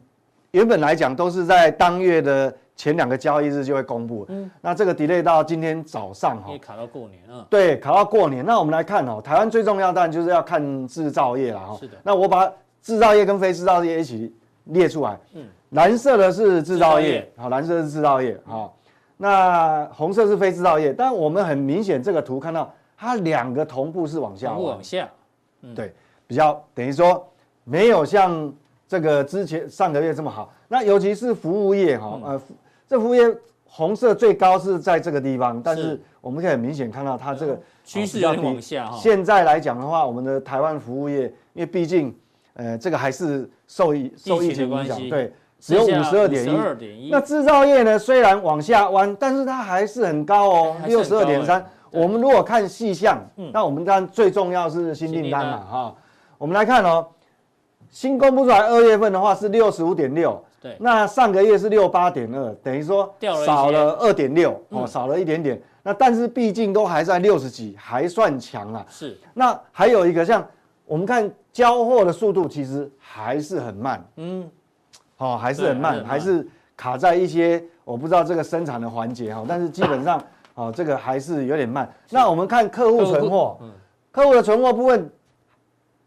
[0.51, 8.45] 原本来讲都是在当月的前两个交易日就会公布，嗯，那这个 delay 到今天早上哈，卡到过年啊，对，卡到过年。
[8.45, 11.77] 那我们来看哦，台湾最重要当然就是要看制造业了哈。
[11.79, 14.33] 是的，那我把制造业跟非制造业一起。
[14.65, 18.77] 列出来，嗯，蓝色的是制造业，好，蓝色是制造业，好，
[19.17, 25.09] 那红色是非制造业，但我们很明显这个图看到它两个同步是往下，往下，
[25.75, 25.93] 对，
[26.25, 27.27] 比较等于说
[27.65, 28.53] 没有像
[28.87, 32.41] 这个之前上个月这么好，那尤其是服务业哈，呃，
[32.87, 33.21] 这服务业
[33.65, 38.97] 红色最高是在这个地方，但是我们可以很明显看到它这个趋势要往下哈。
[38.97, 41.23] 现在来讲的话，我们的台湾服务业，
[41.53, 42.15] 因为毕竟。
[42.55, 46.45] 呃，这个还是受疫受疫情影响，对，只有五十二点
[46.95, 47.09] 一。
[47.09, 51.65] 那制造业呢，虽然往下弯，但是它还是很高哦，六十二点三。
[51.89, 53.19] 我们如果看细项，
[53.51, 55.95] 那我们当然最重要是新订单嘛，哈。
[56.37, 57.07] 我们来看哦，
[57.89, 63.11] 新公布出来二月份的话是六十五点六，对，那上个月是六八点二，等于说
[63.43, 65.59] 少了二点六，哦，少了一点点。
[65.81, 68.85] 那但是毕竟都还在六十几，还算强啊。
[68.87, 69.17] 是。
[69.33, 70.47] 那还有一个像。
[70.93, 74.47] 我们看交货的速度其实还是很慢，嗯，
[75.15, 76.43] 好，还是很慢，对还是很慢。
[76.43, 81.91] 还是卡在一些我不知道这个生产的环节哈， 但是基本上，哦，这个还是有点慢。
[82.11, 83.71] 那我们看客户存货，嗯，
[84.11, 85.09] 客户的存货部分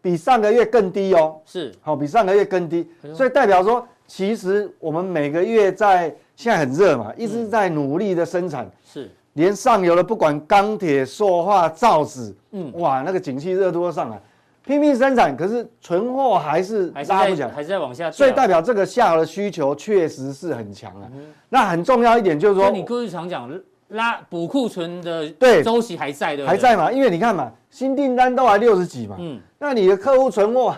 [0.00, 8.70] 比上个月更低哦，是，好，比上个月更低所以代表说，其实我们每个月在现在很热嘛，一直在努力的生产。
[8.84, 12.72] 是，连上游的不管钢铁、塑化、造纸，嗯。
[12.78, 14.20] 哇，那个景气热度都上来，
[14.66, 21.08] 拼命生产，可是存货还是还是拉不起来，还是在往下掉，所以代表这个下游的需求确实是很强啊。
[21.48, 23.48] 那很重要一点就是说，你过去常讲
[23.90, 26.48] 拉补库存的对周期还在，对不对？
[26.48, 26.90] 还在嘛？
[26.90, 30.74] 因为你看嘛，新订单都还六十几嘛，嗯，那你的客户存货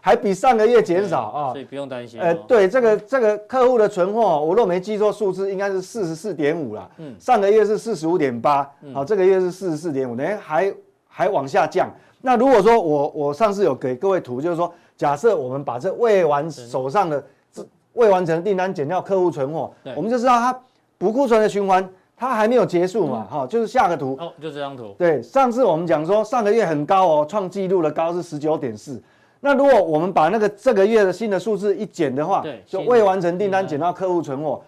[0.00, 1.60] 还比上个月减少啊所。
[1.60, 2.22] 以不用担心哦。
[2.22, 6.88] 呃，对，这个这个客户的存货，我若没记错数字，应该是四十四点五啦。
[6.98, 10.72] 嗯上个月是四十五点八，好，这个月是四十四点五，等于还
[11.08, 11.90] 还往下降。
[12.26, 20.58] 那如果说我我上次有给各位图，就是说，假设我们把这未完手上的这未完成的订单减掉客户存货，我们就知道它
[20.96, 23.26] 补库存的循环它还没有结束嘛。
[23.30, 24.16] 哈，就是下个图。
[24.18, 29.02] 哦，就这张图，对，上次我们讲说上个月很高哦，创纪录的高是十九点四。
[29.40, 34.62] 那如果我们把那个这个月的新的数字一减的话对，就未完成订单减到客户存货，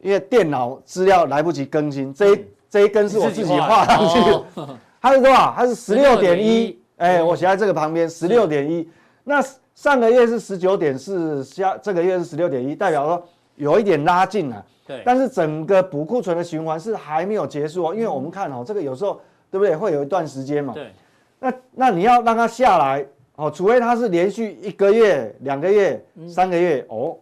[0.00, 5.54] 因为电脑资料来不及更新，这一这一根是我自己画上去的，哦它是多少？
[5.56, 8.88] 它是十六点一16.1，哎，我写在这个旁边，十六点一。
[9.22, 9.40] 那
[9.74, 14.64] 上个月是十九点四，下这个月是十六点一，代表说有一点拉近了。
[14.84, 19.76] 对，但是整个补库存的循环是还没有结束哦，因为我们看哦，这个有时候对不对？
[19.76, 20.72] 会有一段时间嘛。
[20.74, 20.92] 对，
[21.38, 27.16] 那那你要让它下来哦，除非它是连续一个月、两个月、三个月哦，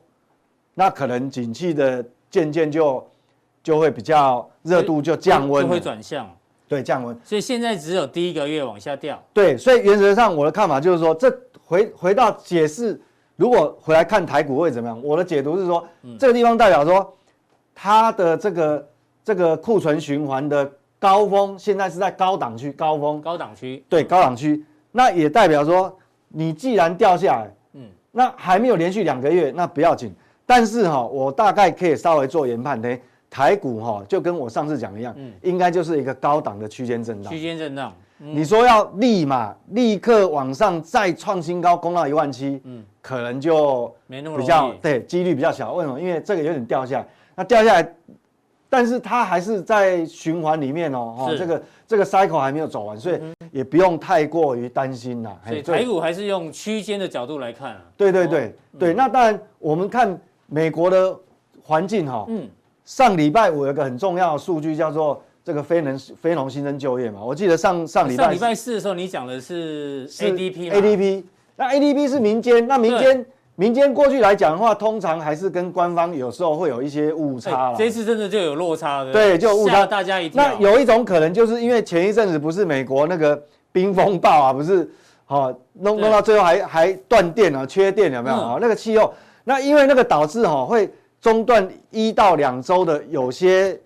[0.74, 3.06] 那可能景气的渐渐就
[3.62, 6.30] 就会比较热度就降温就会，转向，
[6.74, 7.16] 对，降温。
[7.22, 11.32] 所以现在只有第一个月往下掉，对，所以原则上我的看法就是说，这
[11.64, 13.00] 回回到解释，
[13.36, 15.00] 如果回来看台股会怎么样？
[15.04, 15.86] 我的解读是说，
[16.18, 17.16] 这个地方代表说，
[17.72, 18.88] 它的这个
[19.22, 25.96] 这个库存循环的高峰，现在是在高档区高峰，高档区，对，高档区，那也代表说，
[26.28, 30.12] 你既然掉下来，嗯，那还没有连续两个月，那不要紧。
[30.44, 32.98] 但是哈，我大概可以稍微做研判呢，
[33.34, 37.32] 台股哈就跟我上次讲的一样，应该就是一个高档的区间震荡。
[37.32, 45.72] 区间震荡，你说要立马立刻往上再创新高，攻到一万七，嗯，可能就没那么比较对，几率比较小。
[45.72, 46.00] 为什么？
[46.00, 47.94] 因为这个有点掉下来，那掉下来，
[48.70, 53.20] 但是它还是在循环里面哦，这个这个 cycle 还没有走完，所以
[53.50, 55.36] 也不用太过于担心啦。
[55.44, 60.16] 所以台股还是用区间的角度来看啊，对对对对，那当然我们看
[60.46, 61.18] 美国的
[61.60, 62.48] 环境哈，嗯，
[62.84, 71.22] 上礼拜五有一个很重要的数据叫做这个非农非农新增就业嘛，我记得上上礼拜上礼拜四的时候你讲的是是 ADP 嘛？ADP，
[71.56, 79.86] 那 ADP 是民间，那民间民间过去来讲的话，通常还是跟官方有时候会有一些误差这次真的就有落差的，对就有误差。
[79.86, 80.42] 大家一跳。
[80.42, 84.90] 那有一种可能，就是因为前一阵子不是美国那个冰风暴啊，不是，
[85.28, 88.34] 哦，弄弄到最后还还断电啊，缺电有没有？
[88.34, 88.38] 嗯。
[88.38, 90.90] 哦，那个气候，那因为那个导致哈会
[91.24, 93.80] 中断一到两周的有些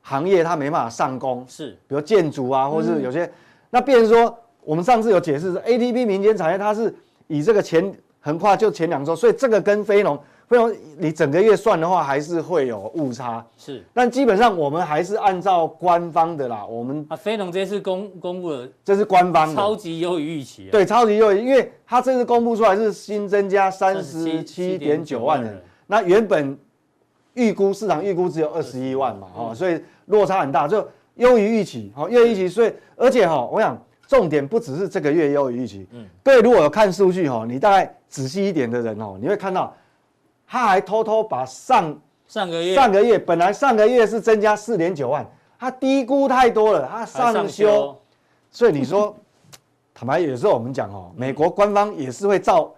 [0.00, 1.78] 行业它没办法上工，是。
[1.86, 3.30] 比如建筑啊，或是有些，
[3.70, 6.92] 那变成说我们上次有解释说，ADP 民间产业它是
[7.28, 10.18] 以这个前横跨就前两周，所以这个跟非农
[10.48, 13.46] 非农你整个月算的话，还是会有误差。
[13.56, 13.84] 是。
[13.94, 26.58] 但基本上我们还是按照官方的啦，我们啊，非农这次公公布了这是官方的，超级优于预期啊，对超级优于，因为它这次公布出来是新增加三十七点九万人，那原本
[27.34, 39.74] 预估市场预估只有二十一万嘛，哦，所以落差很大，就优于预期，好优于预期，所以而且哈，我想重点不只是这个月优于预期，嗯，各位如果有看数据哈，你大概仔细一点的人哦，你会看到
[40.46, 45.26] 他还偷偷把上上个月上个月本来上个月是增加四点九万，
[45.58, 47.96] 他低估太多了，他还上修，
[48.50, 49.16] 所以你说，
[49.94, 52.70] 坦白有时候我们讲哦，美国官方也是会造，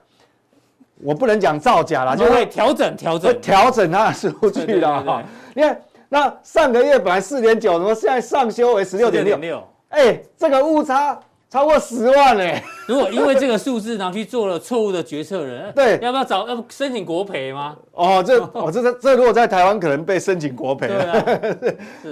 [1.04, 5.22] 我不能讲造假啦，就会调整调会整调整它的数据对对的对哈。
[5.54, 9.36] 你看，那上个月本来四点九，怎么现在上修为十六点六？
[9.36, 9.68] 六。
[9.90, 12.62] 哎，这个误差超过十万哎。
[12.88, 17.76] 如果因为这个数字拿去做了错误的决策人， 对要不要找要不申请国赔吗？
[17.92, 21.12] 哦，这哦这这这如果在台湾可能被申请国赔对了。
[21.20, 21.24] 啊，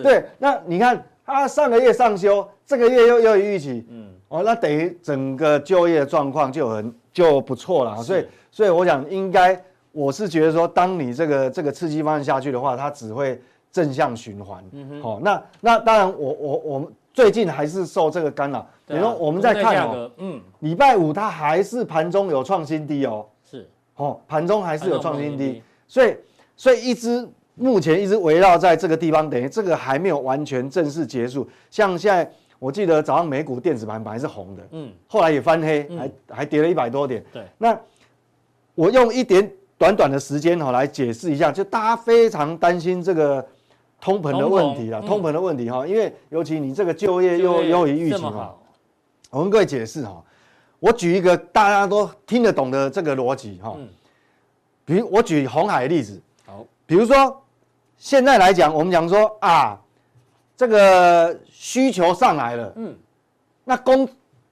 [0.03, 9.61] 对，那你看他上个月上修，这个月又又有预期，嗯，哦，那等于整个就业状况就很就不错了，所以所以我想应该，
[9.91, 13.41] 我是觉得说，当你这个这个刺激方案下去的话，它只会
[13.73, 18.65] 正向循环，嗯哼，好，那那当然我我我们最近还是受这个干扰。
[18.87, 23.67] 比如说我们在看哦，嗯，礼拜五它还是盘中有创新低哦，是。
[23.97, 26.17] 哦，盘中还是有创新低，所以
[26.57, 31.49] 所以一直目前一直围绕在这个地方，等于这个还没有完全正式结束。
[31.71, 37.79] 像现在我记得早上美股电子盘本来是红的，嗯，后来也翻黑，还还跌了一百多点，对，那
[38.75, 39.51] 我用一点。
[39.79, 43.45] 短短的时间哈，来解释一下，就大家非常担心这个
[44.01, 48.53] 通膨的问题啊，通膨的问题哈，因为尤其你这个就业又优于预期嘛。
[49.31, 50.23] 我跟各位解释哈，
[50.79, 53.77] 我举一个大家都听得懂的这个逻辑哈，
[54.85, 57.43] 比如我举红海的例子，好，比如说
[57.99, 59.77] 现在来讲，我们讲说啊，
[60.57, 62.95] 这个需求上来了，嗯，
[63.65, 64.09] 那供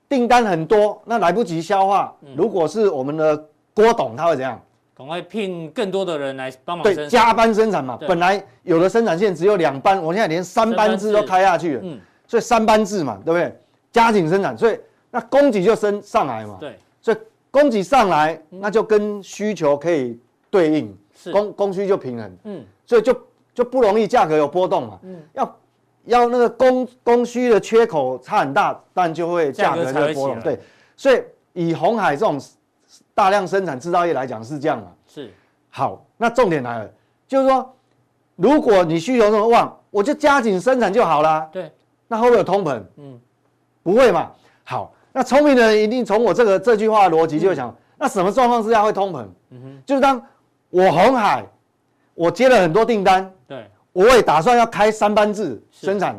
[0.08, 4.60] 订单很多，那来不及消化，如果是我们的郭董，他会怎样？
[4.96, 6.84] 赶快聘更多的人来帮忙。
[6.84, 7.98] 对，加班生产嘛。
[8.06, 11.80] 本来有的生产线只有两班，我现在连三班制都开下去了。
[11.82, 11.98] 嗯。
[12.26, 13.58] 所以三班制嘛，对不对？
[13.90, 14.78] 加紧生产，所以
[15.10, 16.58] 那供给就升上来嘛。
[16.60, 16.76] 对。
[17.00, 17.16] 所以
[17.50, 20.94] 供给上来，那就跟需求可以对应，
[21.32, 22.36] 供供需就平衡。
[22.44, 22.62] 嗯。
[22.84, 23.18] 所以就
[23.54, 24.98] 就不容易价格有波动嘛。
[25.04, 25.22] 嗯。
[25.32, 25.58] 要
[26.04, 30.40] 要那个供供需的缺口差很大，但就会价格就会波动。
[30.40, 30.60] 对。
[30.94, 31.22] 所以
[31.54, 32.38] 以红海这种。
[33.14, 34.88] 大量生产制造业来讲是这样嘛？
[35.06, 35.30] 是，
[35.68, 36.90] 好，那重点来了，
[37.28, 37.74] 就是说，
[38.36, 41.48] 如果你需求这么旺，我就加紧生产就好了。
[41.52, 41.70] 对，
[42.08, 42.80] 那会不会有通膨？
[42.96, 43.20] 嗯，
[43.82, 44.30] 不会嘛。
[44.64, 49.26] 好，那聪明的人一定从我这个这句话的逻辑就会想，嗯、那什么状况之下会通膨？
[49.50, 50.22] 嗯哼，就是当
[50.70, 51.44] 我红海，
[52.14, 56.18] 我接了很多订单，对，我也打算要开三班制生产，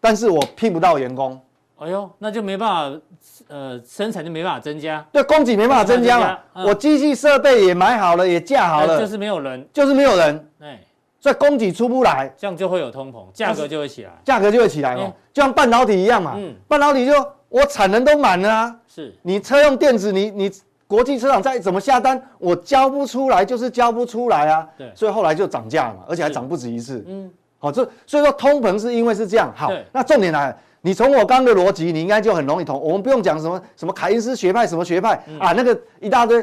[0.00, 1.40] 但是我聘不到员工。
[1.78, 3.00] 哎呦，那就没办法。
[3.48, 6.38] 呃，生产就没办法增加，对，供给没办法增加嘛。
[6.64, 10.48] 我机器设备也买好了，也架好了，就是没有人，就是没有人。
[10.60, 10.80] 哎，
[11.20, 15.12] 所以供给出不来，这样就会有通膨，价格就会起来，价格就会起来嘛。
[15.32, 17.12] 就像半导体一样嘛，半导体就
[17.48, 18.76] 我产能都满了啊。
[18.88, 20.50] 是，你车用电子，你你
[20.88, 24.66] 国际车厂再怎么下单，我交不出来就是交不出来啊。
[24.76, 27.04] 对，所以后来就涨价嘛，而且还涨不止一次。
[27.06, 29.52] 嗯，好，这所以说通膨是因为是这样。
[29.54, 30.56] 好，那重点来了。
[30.86, 32.80] 你从我刚刚的逻辑，你应该就很容易通。
[32.80, 36.40] 我们不用讲什么什么凯恩斯学派什么学派、嗯、啊，那个一大堆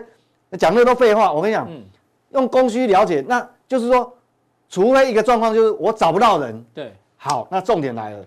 [0.59, 1.31] 讲的都废话。
[1.31, 1.81] 我跟你讲，嗯、
[2.31, 4.13] 用供需了解，那就是说，
[4.67, 6.65] 除非一个状况就是我找不到人。
[6.73, 8.25] 对，好，那重点来了，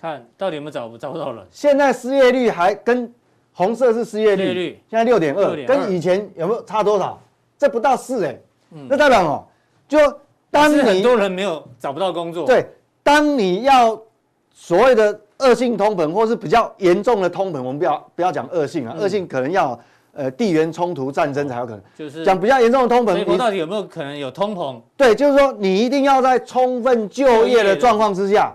[0.00, 1.46] 看到底有没有找不找不到人。
[1.50, 3.12] 现在失业率还跟
[3.52, 7.20] 红色是失业率，率现在六点二，跟以前有没有差多少？
[7.58, 8.34] 这不到四哎，
[8.70, 9.44] 嗯、那代表哦，
[9.86, 9.98] 就
[10.50, 12.66] 当你很多人没有找不到工作，对，
[13.02, 14.00] 当你要
[14.54, 15.20] 所谓的。
[15.38, 19.78] 恶性通膨，或是比较严重的通膨，我们不要不要讲恶性啊，恶、嗯、性可能要
[20.12, 21.80] 呃地缘冲突战争才有可能。
[21.96, 24.80] 就是讲比较严重的通膨，你到底有没有可能有通膨？
[24.96, 28.52] 对，就是说你一定要在充分就业的状况之下，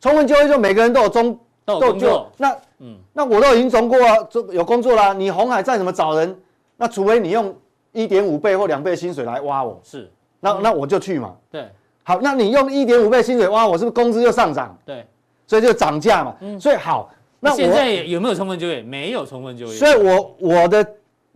[0.00, 2.30] 充分就业就每个人都有中都有工作。
[2.36, 4.14] 那嗯，那我都已经中过啊，
[4.52, 5.14] 有工作啦。
[5.14, 6.38] 你红海再怎么找人，
[6.76, 7.54] 那除非你用
[7.92, 11.32] 一点五倍或两倍薪水来挖我，是，那那我就去嘛。
[11.50, 11.66] 对，
[12.02, 14.76] 好，那你用一点五倍薪水挖我，是不是工资就上涨？
[14.84, 15.06] 对。
[15.46, 18.82] 所以就涨价嘛，嗯，所以好，那现在有没有充分就业？
[18.82, 19.72] 没有充分就业。
[19.72, 20.84] 所以我我的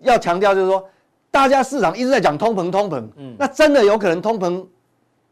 [0.01, 0.85] 要强调就是说，
[1.31, 4.67] 大家市场一直在讲通膨，通膨，嗯，那真的有可能通膨，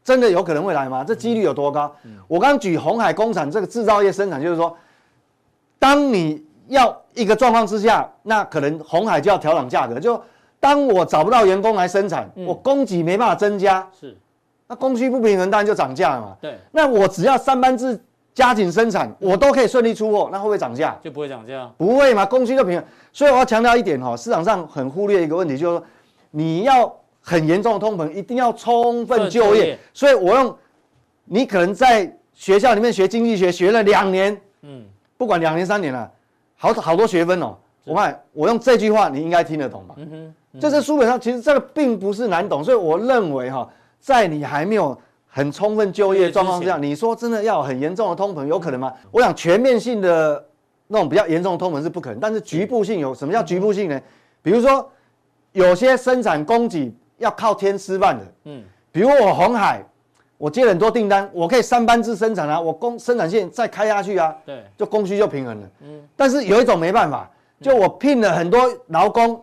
[0.01, 1.03] 真的有可能会来吗？
[1.03, 1.93] 这几率有多高？
[2.27, 4.73] 我刚刚举红海工厂这个制造业生产，就是说，
[5.77, 9.99] 当你要一个状况之下，那可能红海就要调整价格。
[9.99, 10.21] 就
[10.61, 14.15] 当我找不到员工来生产，我供给没办法增加，是，
[14.67, 16.37] 那供需不平衡，当然就涨价了嘛。
[16.39, 17.99] 对，那我只要三班制。
[18.39, 20.97] 加紧生产，我都可以顺利出货，那会不会涨价？
[21.03, 22.25] 就不会涨价，不会嘛？
[22.25, 22.85] 供需就平衡。
[23.11, 25.85] 所以我要强调一点哈，市场上很忽略一个问题，就是说
[26.31, 29.77] 你要很严重的通膨，一定要充分就业。
[29.93, 30.55] 所以我用
[31.25, 34.85] 你可能在学校里面学经济学学了两年，嗯，
[35.17, 36.09] 不管两年三年了，
[36.55, 37.57] 好好多学分哦。
[37.83, 39.95] 我看我用这句话，你应该听得懂吧？
[39.97, 43.67] 嗯哼，这是书本上其实这个并不是难懂，所以我认为哈，
[43.99, 44.97] 在你还没有。
[45.31, 48.91] 很充分就业状况这样，你说真的要很严重的通膨有可能吗？
[49.11, 50.43] 我想全面性的
[50.87, 54.01] 那种比较严重的通膨是不可能，但是局部性有什么叫局部性呢？
[54.41, 54.91] 比如说
[55.51, 59.83] 有些生产供给要靠天吃饭的，嗯，比如我红海，
[60.39, 67.29] 我接了很多订单，我可以三班制生产啊，我供生产线再开下去啊，对，就供需就平衡了，嗯，但是有一种没办法，
[67.61, 69.39] 就我聘了很多劳工，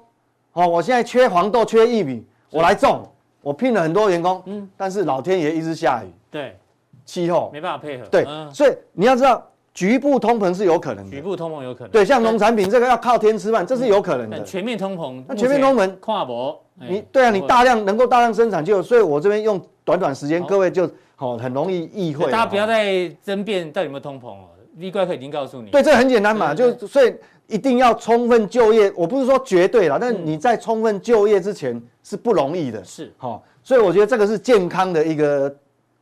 [0.53, 3.09] 哦，我现在缺黄豆缺玉米，我来种。
[3.47, 6.57] 我聘了很多员工，嗯，但是老天爷一直下雨，对，
[7.05, 7.49] 气候。
[7.53, 9.41] 没办法配合，对，所以你要知道，
[9.73, 14.43] 局部通膨是有可能的，局部通膨有可能，对，像农产品这个要靠天吃饭，这是有可能的。
[14.43, 22.25] 全面通膨，那全面通膨跨博，你对啊，你大量能够大量生产就，所以我这边用短短时间，各位就好很容易意会。
[22.33, 27.15] 大家不要再争辩到底有没有通膨了，V 怪客已经告诉你，对，这很简单嘛，就所以
[27.47, 28.93] 一定要充分就业。
[28.97, 32.83] 我不是说绝对啦，但是你在充分就业之前是不容易的。
[32.85, 35.55] 是，好，所以我觉得这个是健康的一个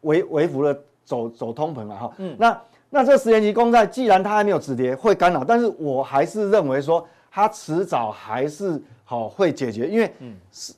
[0.03, 2.13] 微微幅的走走通膨了哈。
[2.19, 10.13] 嗯，那那这十年期公债既然它还没有止跌，会干扰，但是我还是认为说它迟早还是好会解决，因为
[10.51, 10.73] 是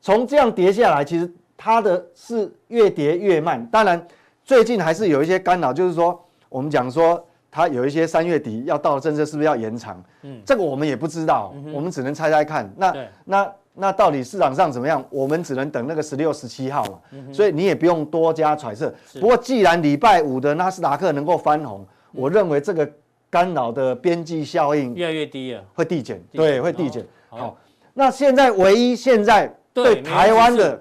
[0.00, 3.66] 从这样跌下来，其实它的是越跌越慢。
[3.66, 4.06] 当然
[4.44, 6.20] 最近还是有一些干扰，就是说。
[6.50, 10.02] 我们讲说，它有一些三月底要到的政策是不是要延长？
[10.22, 12.72] 嗯，这个我们也不知道，嗯、我们只能猜猜看。
[12.76, 15.04] 那那那到底市场上怎么样？
[15.10, 16.98] 我们只能等那个十六、十七号嘛。
[17.10, 18.94] 嗯、所以你也不用多加揣测。
[19.20, 22.88] 不过既然礼拜五的纳斯达克能够翻红，我认为这个
[23.28, 26.22] 干扰的边际效应越来越低了，会递减。
[26.32, 27.04] 对，会递减。
[27.28, 27.56] 好，
[27.94, 30.80] 那现在唯一现在对台湾的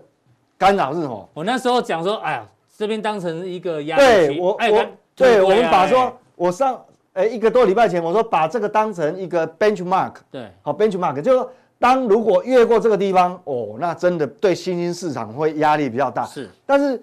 [0.57, 1.30] 干扰是什么？
[1.34, 2.47] 我那时候讲说，哎呀，
[2.78, 4.86] 这边当成一个压力对我我。
[5.15, 6.81] 对，我们把说，我上
[7.15, 11.45] 诶一个多礼拜前，我说把这个当成一个 benchmark，对，好 benchmark，就是
[11.77, 16.25] 当如果越过这个地方，哦，那真的对新兴市场会压力比较大。
[16.25, 17.01] 是，但是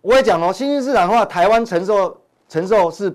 [0.00, 2.18] 我也讲哦，新兴市场的话，台湾承受
[2.48, 3.14] 承受是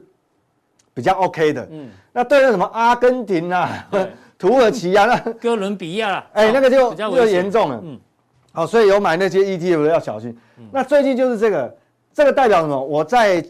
[0.93, 1.67] 比较 OK 的。
[1.71, 3.87] 嗯，那对那什么阿根廷啊、
[4.37, 7.79] 土耳其啊、那哥伦比亚， 哎，那个就比较严重了。
[7.83, 7.99] 嗯，
[8.51, 10.37] 好，所以有买那些 ETF 的要小心。
[10.71, 11.75] 那最近就是这个，
[12.13, 12.79] 这个代表什么？
[12.79, 13.43] 我在。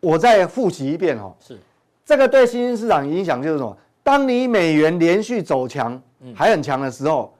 [0.00, 1.58] 我再复习一遍哦，是。
[2.04, 3.76] 这个对新兴市场影响就是什么？
[4.02, 6.00] 当你美元连续走强，
[6.34, 7.34] 还很强的时候，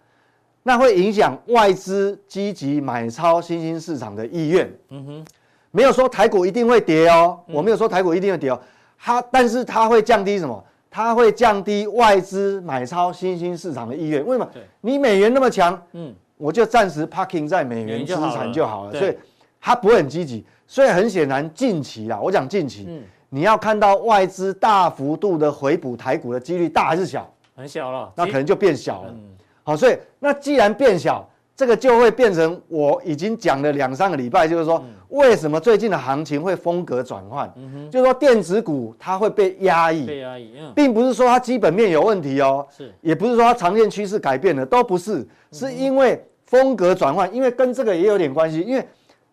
[0.63, 4.71] 那会影响外资积极买超新兴市场的意愿。
[4.91, 5.25] 嗯哼，
[5.71, 8.61] 没有说台股一定会跌哦，我没有说台股一定会跌哦，
[8.99, 10.63] 它但是它会降低什么？
[10.91, 14.25] 它会降低外资买超新兴市场的意愿。
[14.27, 14.51] 为什么？
[14.81, 19.17] 你美元那么强，嗯，我就暂时 parking 在美元资产就好了，所以
[19.61, 20.45] 它不会很积极。
[20.71, 27.27] 所以很显然，近期啊，我讲近期，嗯，你要看到外资大幅度的回补台股的几率大还是小？
[27.57, 29.15] 很小了，那可能就变小了。
[29.63, 37.51] 好，所以那既然变小，这个就会变成我已经讲了两三个礼拜，就是说为什么最近的行情会风格转换？
[37.57, 48.87] 嗯哼，就是说电子股它会被压抑，被压抑，并不是说它基本面有问题哦，是，也不是说它长线趋势改变了，都不是，是因为风格转换，因为跟这个也有点关系，因为。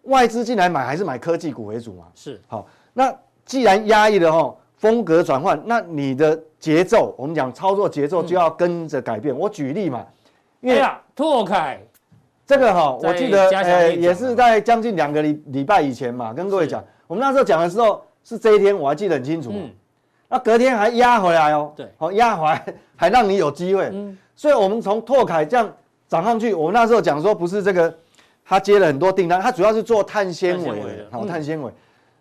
[0.06, 2.06] 外资进来买还是买科技股为主嘛？
[2.14, 3.14] 是，好，那
[3.46, 9.34] 既然压抑了哈，风格转换，那你的节奏，我们讲操作节奏就要跟着改变。
[9.34, 10.06] 嗯、我举例嘛，
[10.62, 10.84] 因为
[11.16, 11.80] 拓凯
[12.46, 19.52] 这个哈，我记得呃也是在将近两个礼礼拜以前嘛，跟各位讲，我们那时候讲的时候是这一天，我还记得很清楚。
[19.54, 19.70] 嗯，
[20.28, 23.90] 那隔天还压回来哦，对，好压回来还让你有机会。
[23.92, 25.72] 嗯，所以我们从拓凯这样
[26.08, 27.92] 涨上去，我们那时候讲说不是这个。
[28.48, 31.72] 他接了很多订单，他主要是做碳纤维的，好碳纤维。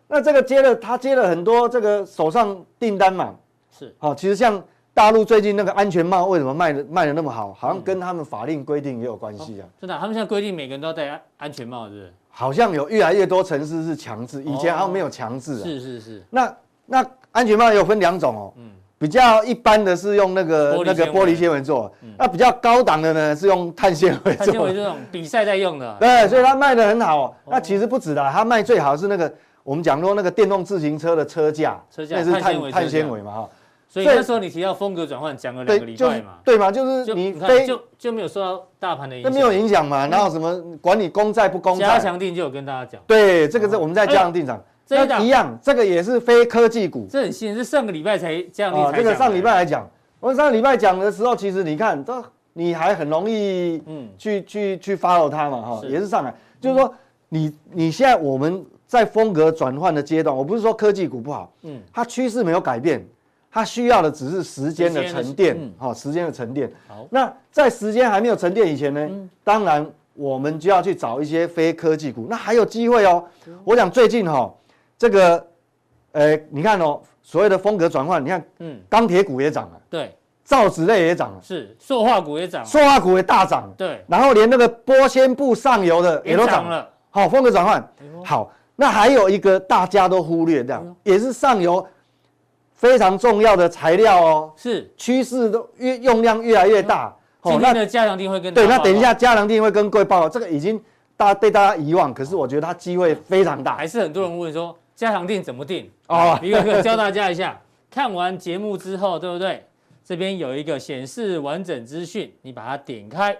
[0.09, 3.35] 那这个接了，他接了很多这个手上订单嘛，
[3.71, 4.15] 是好。
[4.15, 4.63] 其实像
[4.95, 9.69] 大陆最近那个安全帽为什么卖的卖的那么好，好像跟他们法令规定也有关系啊。
[9.81, 12.13] 真的，他们现在规定每个人都要戴安安全帽，是不是？
[12.31, 15.59] 好像有越来越多城市是强制，以前好像没有强制。
[15.59, 16.23] 是是是。
[16.31, 16.57] 那
[16.87, 18.71] 那安全帽也有分两种哦，嗯。
[19.05, 24.47] 比较一般的是用那个那个玻璃纤维做，那比较高档的呢是用碳纤维做。
[24.47, 25.95] 碳纤维这种比赛在用的。
[26.01, 27.37] 对，所以它卖的很好。
[27.45, 29.31] 那其实不止的，它卖最好是那个
[29.63, 33.49] 我们讲说那个电动自行车的车架，车架是碳碳纤维嘛哈。
[33.87, 36.39] 所以那时候你提到风格转换，讲了两个礼拜嘛。
[36.43, 39.31] 对嘛，就是你非就就没有受到大盘的影响。
[39.31, 40.07] 那没有影响嘛？
[40.07, 41.87] 然后什么管你公债不公债？
[41.87, 43.03] 加强定就有跟大家讲。
[43.07, 44.59] 对，这个是我们在加强定上。
[44.87, 47.07] 这一样，这个也是非科技股。
[47.11, 48.79] 这很新，是上个礼拜才这样子。
[48.79, 49.89] 啊，这个上礼拜来讲，
[50.21, 56.35] 我们上个礼拜讲的时候，其实你看，这你还很容易，嗯，去去去 follow 它嘛，哈，也是上来。
[56.61, 56.95] 就是说，
[57.31, 63.03] 你你现在我们在风格转换的阶段，我不是说科技股不好，嗯，它趋势没有改变，
[63.51, 66.71] 它需要的只是时间的沉淀，好，时间的沉淀。
[66.87, 69.09] 好，那在时间还没有沉淀以前呢，
[69.43, 73.25] 当然我们就要去找一些非科技股，那还有机会哦。
[73.65, 74.53] 我讲最近哈。
[75.05, 75.47] 这个，
[76.13, 87.87] 呃，你看哦，所谓的风格转换，你看，嗯，钢铁股也涨了，对，造纸类也涨了，是，塑化股也涨，塑化股也大涨，对，然后连那个玻纤布上游的也都涨了，好，风格转换，
[88.25, 91.87] 好，那还有一个大家都忽略掉，也是上游
[92.73, 100.83] 非常重要的材料哦，是，趋势都越用量越来越大，哦，那的加良定会跟对，那等一下加良定会跟各位报告，这个已经
[101.15, 104.75] 大被大家遗忘，可是我觉得它机会非常大，还是很多人问说。
[104.95, 105.91] 加强定怎么定？
[106.09, 107.61] 哦，一个个教大家一下。
[107.91, 109.65] 看完节目之后，对不对？
[110.05, 113.33] 这边有一个显示完整资讯，你把它点开，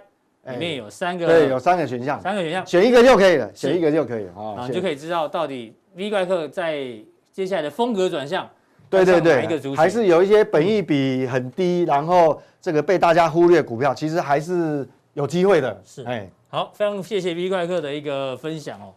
[0.45, 6.87] 里面有三个，对，有三个选项，三个选项，选一个就可以了，选一个就可以了啊，你就可以知道到底 V 怪客在
[7.31, 8.49] 接下来的风格转向
[8.89, 9.75] 对对对？
[9.75, 15.81] 还是有一些本益比很低，然后这个被大家忽略股票，其实还是有机会的。
[15.83, 18.93] 是，哎，好，非常谢谢 V 怪客的一个分享哦。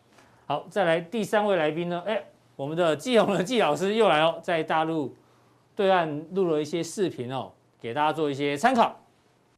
[0.47, 2.03] 好，再来第三位来宾呢？
[2.07, 2.23] 哎，
[2.59, 5.15] 我们的季鸿仁季老师又来哦，在大陆
[5.77, 9.01] 对岸录了一些视频哦，给大家做一些参考。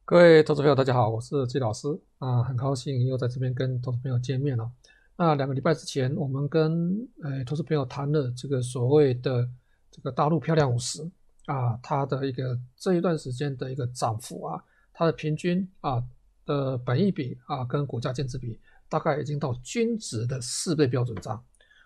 [0.05, 1.87] 各位投资朋友，大家好，我是季老师
[2.19, 4.69] 啊，很高兴又在这边跟投资朋友见面了。
[5.17, 9.49] 那两个礼拜之前，我们跟呃投资朋友谈了这个所谓的
[9.89, 11.01] 这个大陆漂亮五十
[11.47, 16.03] 啊，它的一个这一段时间的一个涨幅啊，它的平均啊
[16.45, 21.41] 的本益比啊跟股价净值比，大概已经到均值的四倍标准差。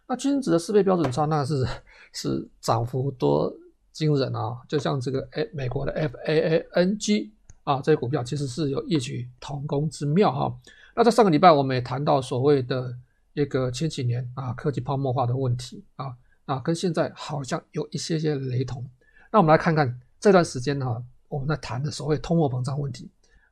[0.07, 1.65] 那均值的四倍标准差，那是
[2.13, 3.53] 是涨幅多
[3.91, 4.61] 惊人啊！
[4.67, 7.31] 就像这个诶美国的 FAANG。
[7.65, 10.55] 啊，这些股票其实是有异曲同工之妙哈、
[10.95, 12.95] 那在上个礼拜，我们也谈到所谓的
[13.33, 18.87] 一个千禧年啊，科技泡沫化的问题啊，啊，跟现在好像有一些些雷同。
[19.31, 23.09] 那我们来看看这段时间哈、我们在谈的所谓通货膨胀问题。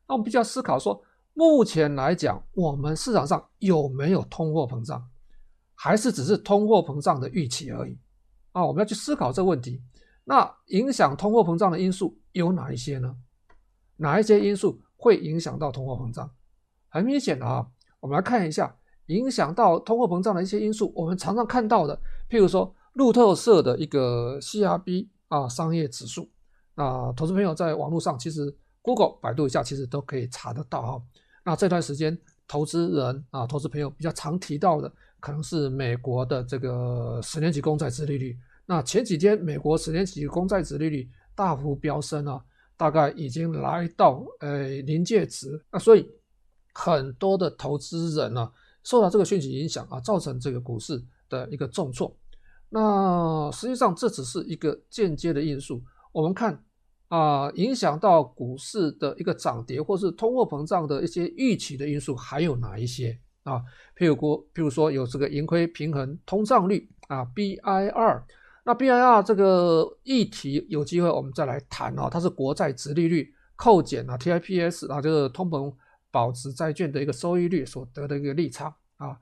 [0.08, 5.04] 那我们必须要思考说，目前来讲，我们市场上有没有通货膨胀，
[5.76, 7.97] 还是只是通货膨胀的预期而已？
[8.51, 9.82] 啊，我们要去思考这个问题。
[10.24, 13.15] 那影响通货膨胀的因素有哪一些呢？
[13.97, 16.30] 哪一些因素会影响到通货膨胀？
[16.89, 17.67] 很明显的啊，
[17.99, 18.74] 我们来看一下
[19.07, 20.93] 影响到通货膨胀的一些因素。
[20.95, 21.99] 我们常常看到的，
[22.30, 26.30] 譬如说路透社的一个 CRB 啊商业指数，
[26.76, 31.03] 那投资朋友在网络上其实 Google 百度一下，其实都可以查得到哈。
[31.43, 32.17] 那这段时间
[32.47, 34.89] 投资人啊，投资朋友比较常提到的，
[35.24, 38.38] 可能是美国的这个十年期公债殖利率。
[38.65, 42.43] 那前几天美国十年期公债殖利率大幅飙升啊。
[42.76, 46.09] 大概已经来到呃临界值，那所以
[46.74, 48.51] 很多的投资人呢、啊、
[48.84, 52.13] 受到这个讯息影响啊，造成这个股市的一个重挫。
[52.69, 55.82] 那实际上这只是一个间接的因素。
[56.11, 56.61] 我们看
[57.09, 63.61] 啊，影响到股市的一个涨跌，或是通货膨胀的一些预期的因素还有哪一些啊？
[63.97, 68.23] 譬如说，譬如说有这个盈亏平衡通胀率啊，BIR。
[68.65, 75.73] 那 BIR 这个议题有机会我们再来谈啊，它是国债殖利率扣减啊 TIPS 啊，就是通膨
[76.09, 79.17] 保值债券的一个收益率所得的一个利差啊。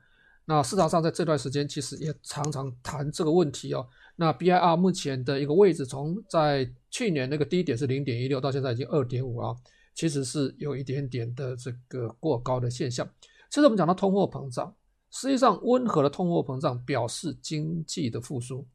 [0.46, 3.88] 那市场上在这段时间其实也常常谈这个问题哦。
[4.16, 9.56] 那 BIR 目前的一个位置从在去年那个低点是零点一六，到现在已经二点五啊，
[9.96, 13.10] 其实是有一点点的这个过高的现象。
[13.52, 14.74] 其实我们讲到通货膨胀，
[15.12, 18.66] 实际上温和的通货膨胀表示经济的复苏。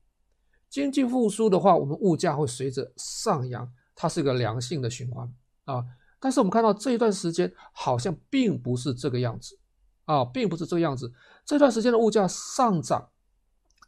[0.69, 5.27] 经济复苏的话，我们物价会随着上扬，它是一个良性的循环
[5.65, 5.83] 啊。
[6.21, 9.59] 但是我们看到这一段时间好像并不是这个样子
[10.05, 11.11] 啊，并不是这个样子。
[11.47, 13.09] 这段时间的物价上涨，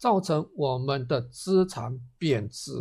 [0.01, 2.73] 造成我们的资产贬值，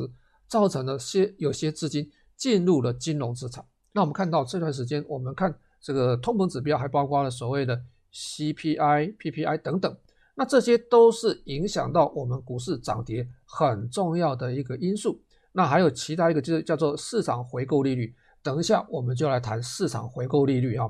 [0.48, 3.66] 造成了些有些资金进入了金融资产。
[3.92, 7.84] 那我们看到这段时间，我们看这个通膨指标，还包括了所谓的
[8.18, 9.96] CPI、PPI 等等。
[10.34, 15.22] 那这些都是影响到我们股市涨跌很重要的一个因素。
[15.52, 18.16] 那还有其他一个就是叫做市场回购利率。
[18.42, 20.90] 等一下我们就来谈市场回购利率啊。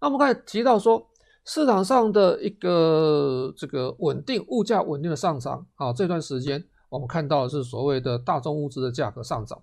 [0.00, 1.04] 那我们刚才提到说
[1.44, 9.60] 市场上的一个这个稳定物价稳定的上涨啊，这段时间我们看到的是所谓的大宗物资的价格上涨。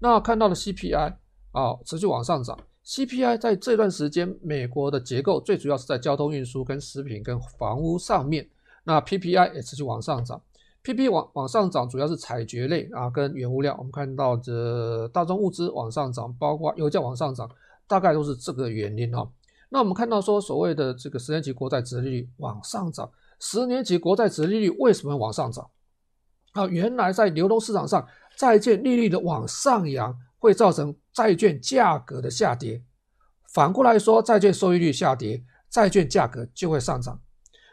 [0.00, 1.14] 那看到了 CPI
[1.52, 2.58] 啊持续往上涨。
[2.88, 8.48] CPI 在这段时间美国的结构最主要是在交通运输跟食品跟房屋上面。
[8.82, 10.40] 那 PPI 也持续往上涨
[10.82, 17.46] ，PPI 往往上涨主要是采掘类啊跟原物料，我们看到这大宗物资往上涨，包括油价往上涨，
[17.86, 19.30] 大概都是这个原因哈。
[19.68, 25.68] 那我们看到说所谓的这个十年期国债殖利率往上涨，十年期国债殖利率为什么往上涨？
[26.52, 32.82] 啊，原来在流动市场上，债券利率的往上扬会造成债券价格的下跌，
[33.52, 37.20] 反过来说，债券收益率下跌，债券价格就会上涨。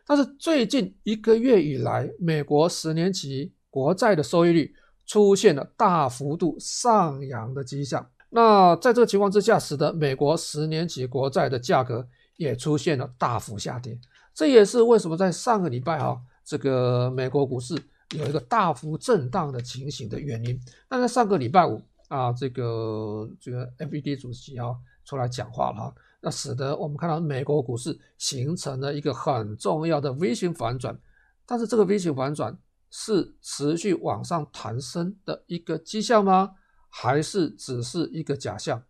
[0.05, 4.73] 但是最近一个月以来，美国十年期国债的收益率
[5.05, 8.07] 出现了大幅度上扬的迹象。
[8.29, 12.07] 那在这个情况之下，使得美国十年期国债的价格
[12.37, 13.97] 也出现了大幅下跌。
[14.33, 17.73] 这也是为什么在上个礼拜哈，这个美国股市
[18.17, 20.59] 有一个大幅震荡的情形的原因。
[20.89, 25.95] 那在上个礼拜五啊，这个这个 FED 主席啊出来讲话了哈。
[26.21, 30.97] 那使得我们看到美国股市形成了一个很重要的 V 型反转，
[31.45, 32.57] 但是这个 V 型反转
[32.89, 36.55] 是持续往上弹升的一个迹象吗？
[36.89, 38.81] 还是只是一个假象？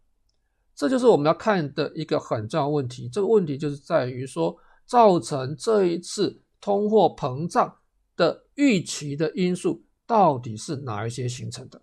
[0.75, 3.09] 这就是我们要看的一个很重要问题。
[3.09, 4.55] 这个问题就是在于说，
[4.85, 7.75] 造成这一次通货膨胀
[8.15, 11.81] 的预期的因素到底是哪一些形成的？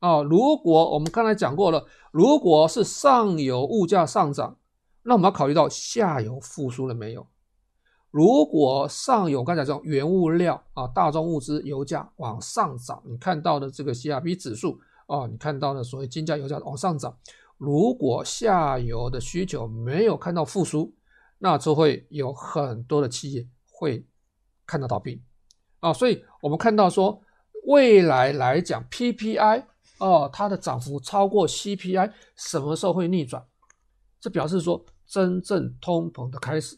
[0.00, 4.56] 啊，如果我们刚才讲过了，如果是上游物价上涨，
[5.02, 7.26] 那我们要考虑到下游复苏了没有？
[8.10, 17.16] 如果上游刚才讲原物料啊，大宗物资油价往上涨，你看到的这个 CRB 指数啊，你看到的所谓金价油价往上涨，
[17.56, 20.94] 如果下游的需求没有看到复苏，
[21.38, 24.06] 那就会有很多的企业会
[24.64, 25.20] 看到倒闭
[25.80, 25.92] 啊。
[25.92, 27.20] 所以我们看到说，
[27.66, 29.64] 未来来讲 PPI。
[29.98, 33.44] 哦，它的涨幅超过 CPI，什么时候会逆转？
[34.20, 36.76] 这表示说真正通膨的开始，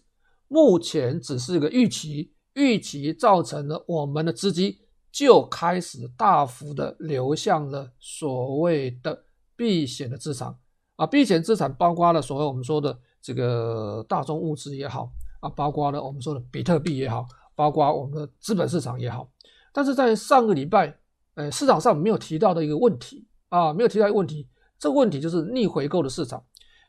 [0.49, 4.77] 目前只是一个预期，预期造成了我们的资金
[5.11, 9.25] 就开始大幅的流向了所谓的
[9.57, 10.55] 避险的资产
[10.97, 15.11] 啊，避险资产包括了所谓我们说的这个大宗物资也好
[15.41, 19.29] 啊，包括了我们说的比特币也好，包括我们的资本市场也好，
[19.73, 21.00] 但是在上个礼拜。
[21.35, 26.45] 呃，市场上没有提到的一个问题啊，没有提到一个问题，这个问题就是逆回购的市场。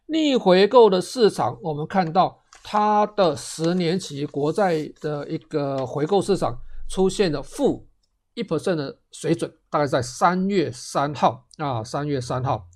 [0.08, 7.88] 逆回购的市场，我们看到它的十年期国债的一个回购市场出现了负
[8.34, 12.68] 一 percent 的水准，大概在三月三号啊，三月三号。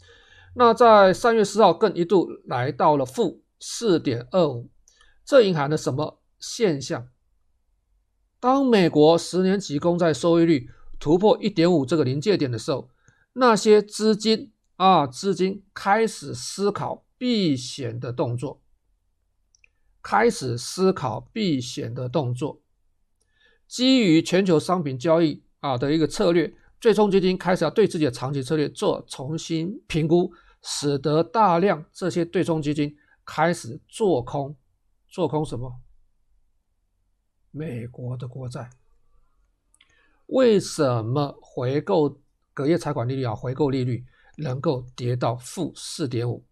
[0.55, 4.69] 那在三月四号更一度来到了负四点二五，
[5.25, 7.09] 这隐含了什么现象？
[8.39, 10.69] 当美国十年期公债收益率
[10.99, 12.89] 突破一点五这个临界点的时候，
[13.33, 18.61] 那些资金啊，资金开始思考避险的动作，
[20.01, 22.61] 开始思考避险的动作。
[23.67, 30.31] 基于全球商品交易啊的一个策略，对冲基金开始要对自己的长期策略做重新评估，
[30.61, 34.55] 使得大量这些对冲基金开始做空，
[35.07, 35.81] 做空什么？
[37.51, 38.69] 美国的国债。
[40.27, 42.17] 为什么回购
[42.53, 44.03] 隔夜财款利率啊，回购利率
[44.37, 46.43] 能够跌到负四点五？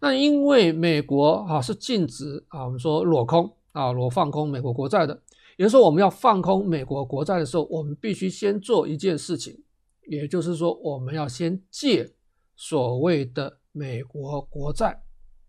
[0.00, 5.22] 那因为美国啊是禁止啊，我们说裸空啊，裸放空美国国债的。
[5.58, 9.62] 也就是说，我们要放空美国国债的时候，我们必须先做一件事情，
[10.08, 12.10] 也就是说，我们要先借
[12.56, 15.02] 所谓的美国国债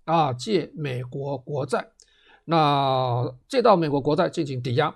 [0.04, 1.88] 啊，借美国国债，
[2.44, 4.94] 那借到美国国债进行抵押。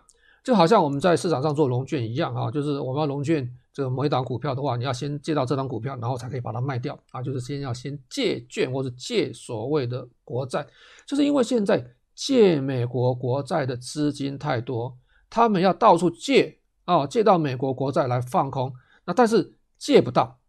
[0.48, 10.66] 就好像我们在市场上做融券一样啊，就是我们要融券这个某一档股票的话，你要先借到这档股票，然后才可以把它卖掉啊，就是先要先借券或者借所谓的国债，
[11.06, 11.86] 就是因为现在
[12.16, 14.98] 借美国国债的资金太多，
[15.30, 18.72] 他们要到处借啊，借到美国国债来放空，
[19.04, 20.40] 那但是借不到，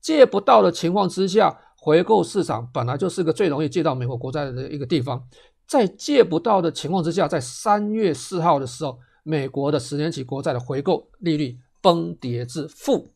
[0.00, 5.22] 借不到的情况之下，回购市场本来就是个最容易借到美国国债的一个地方。
[5.66, 13.12] 在借不到的情况之下，在三月四号的时候，美国的十年期国债的回购利率崩跌至负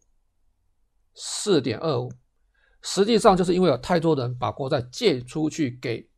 [1.14, 2.10] 四点二五，
[2.82, 6.08] 实际上就是因为有太多人把国债借出去给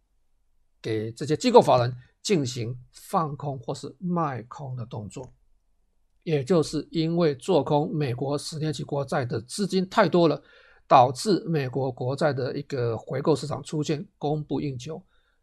[0.80, 5.32] 给这些机构法人进行放空或是卖空的动作，
[6.22, 10.40] 也就是因为做空美国十年期国债的资金太多了，
[10.86, 15.02] 导致美国国债的一个回购市场出现供不应求。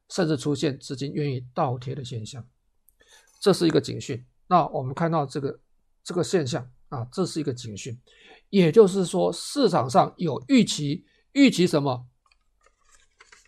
[0.10, 2.46] 甚至出现资金愿意倒贴的现象，
[3.40, 4.26] 这是一个警讯。
[4.48, 5.60] 那我们看到这个
[6.04, 8.00] 这个现象啊，这是一个警讯，
[8.50, 12.08] 也就是说市场上有预期，预期什么？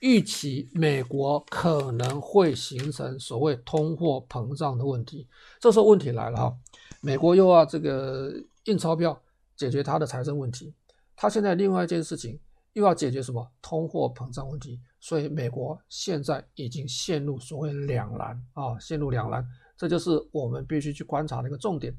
[0.02, 5.28] 预期美国可能会形成所谓通货膨胀的问题。
[5.60, 6.58] 这时候问题来了哈，
[7.02, 8.34] 美国又要这个
[8.66, 9.22] 印钞票
[9.56, 10.74] 解决它的财政问题，
[11.16, 12.40] 它现在另外一件事情。
[12.74, 19.46] 又要解决什么通货膨胀问题，所以美国现在已经陷入所谓两难啊，陷入两难，
[19.78, 21.96] 这就是我们必须去观察的一个重点。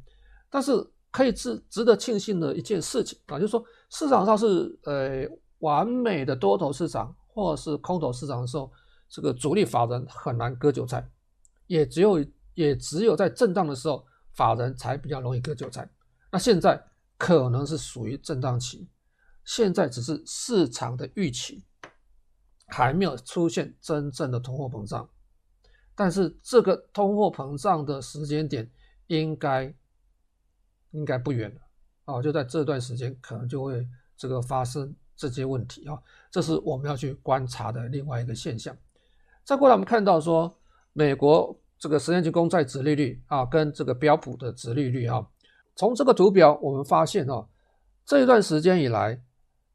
[0.50, 0.72] 但是
[1.10, 5.26] 可以值值得庆幸的一件事情啊，就是说市场上是呃
[5.60, 8.70] 完美的多头市场或是空头市场的时候，
[9.08, 11.08] 这个主力法人很难割韭菜，
[11.66, 12.24] 也只有
[12.54, 15.88] 也只有在震荡的时候，法人才比较容易割韭菜。
[16.30, 16.82] 那现在
[17.16, 18.88] 可能是属于震荡期。
[19.44, 21.64] 现在只是市场的预期，
[22.68, 25.08] 还没有出现真正的通货膨胀，
[25.94, 28.70] 但是这个通货膨胀的时间点
[29.06, 29.74] 应该
[30.90, 31.60] 应该不远了
[32.04, 35.98] 啊，就在这段时间可能就会这个发生这些问题啊，
[36.30, 38.76] 这是我们要去观察的另外一个现象。
[39.44, 40.54] 再过来，我们看到说，
[40.92, 45.26] 美国这个十年期公债殖利率啊，跟这个标普的殖利率啊，
[45.74, 47.46] 从这个图表我们发现啊，
[48.04, 49.22] 这一段时间以来。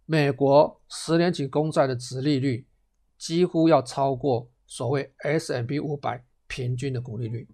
[0.06, 2.68] 美国十年期公债的殖利率
[3.24, 7.48] 几乎要超过所谓 S M P 五百平均的股利率。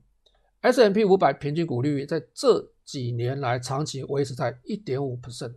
[0.61, 5.53] S M P 五百平均股利率在这几年来长期维持在一点五 percent。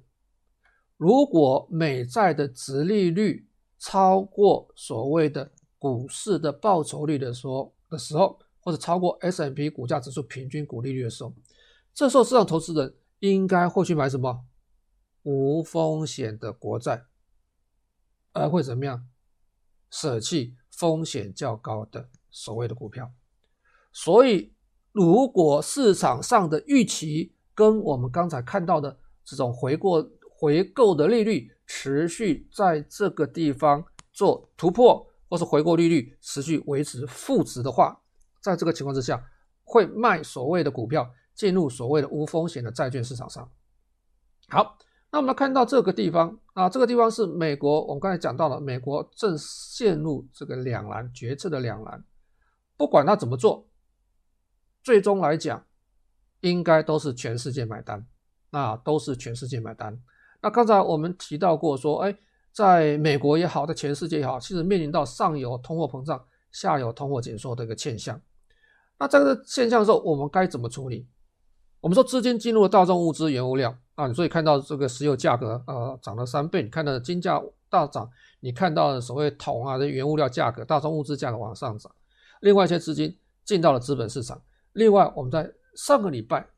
[0.99, 3.49] 如果美债的殖利率
[3.79, 11.33] 超过所谓的股市的报酬率的时候的时候，或者超过 S M P 股价指数平均股利率的时候，
[11.95, 14.45] 这时候市场投资人应该会去买什么？
[15.23, 17.07] 无风险的国债，
[18.35, 19.09] 而会怎么样？
[19.93, 23.09] 舍弃风险较高的所谓的股票。
[23.93, 24.53] 所以，
[24.91, 38.01] 如果市场上的预期跟我们刚才看到的这种回过回购的利率持续在这个地方做突破，或是回购利率持续维持负值的话，
[38.41, 39.23] 在这个情况之下，
[39.63, 43.49] 会卖所谓的股票，进入所谓的无风险的债券市场上。
[44.49, 44.77] 好，
[45.13, 52.03] 那我们看到这个地方啊，这个地方是美国，我们刚才讲到了，美国正陷入这个两难决策的两难，
[52.79, 53.69] 不管他怎么做，
[54.83, 55.63] 最终来讲，
[56.41, 58.07] 应该都是全世界买单，
[58.53, 60.03] 啊，都是全世界买单。
[60.41, 62.17] 那刚才我们提到过说，哎，
[62.51, 68.19] 在美国也好，在全世界也好，其实面临到上游通货膨胀，下游通货紧缩的一个现象。
[68.99, 71.07] 那这个现象的时候，我们该怎么处理？
[71.83, 78.09] 我们说资金进入了大众物资、原物料啊，所以看到这个石油价格呃涨了三倍，你看到金价大涨，
[78.39, 81.93] 你看到所谓铜啊的原物料价格、大众物资价格往上涨。
[82.41, 84.41] 另外一些资金进到了资本市场。
[84.75, 86.49] 另外我们在上个礼拜、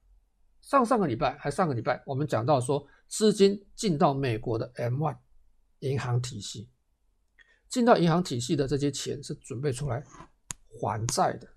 [0.61, 5.17] 上上个礼拜还上个礼拜，我们讲到说资金进到美国的 M1
[5.79, 6.69] 银行体系，
[7.71, 10.05] 进到银行体系的这些钱是准备出来
[10.69, 11.49] 还债的。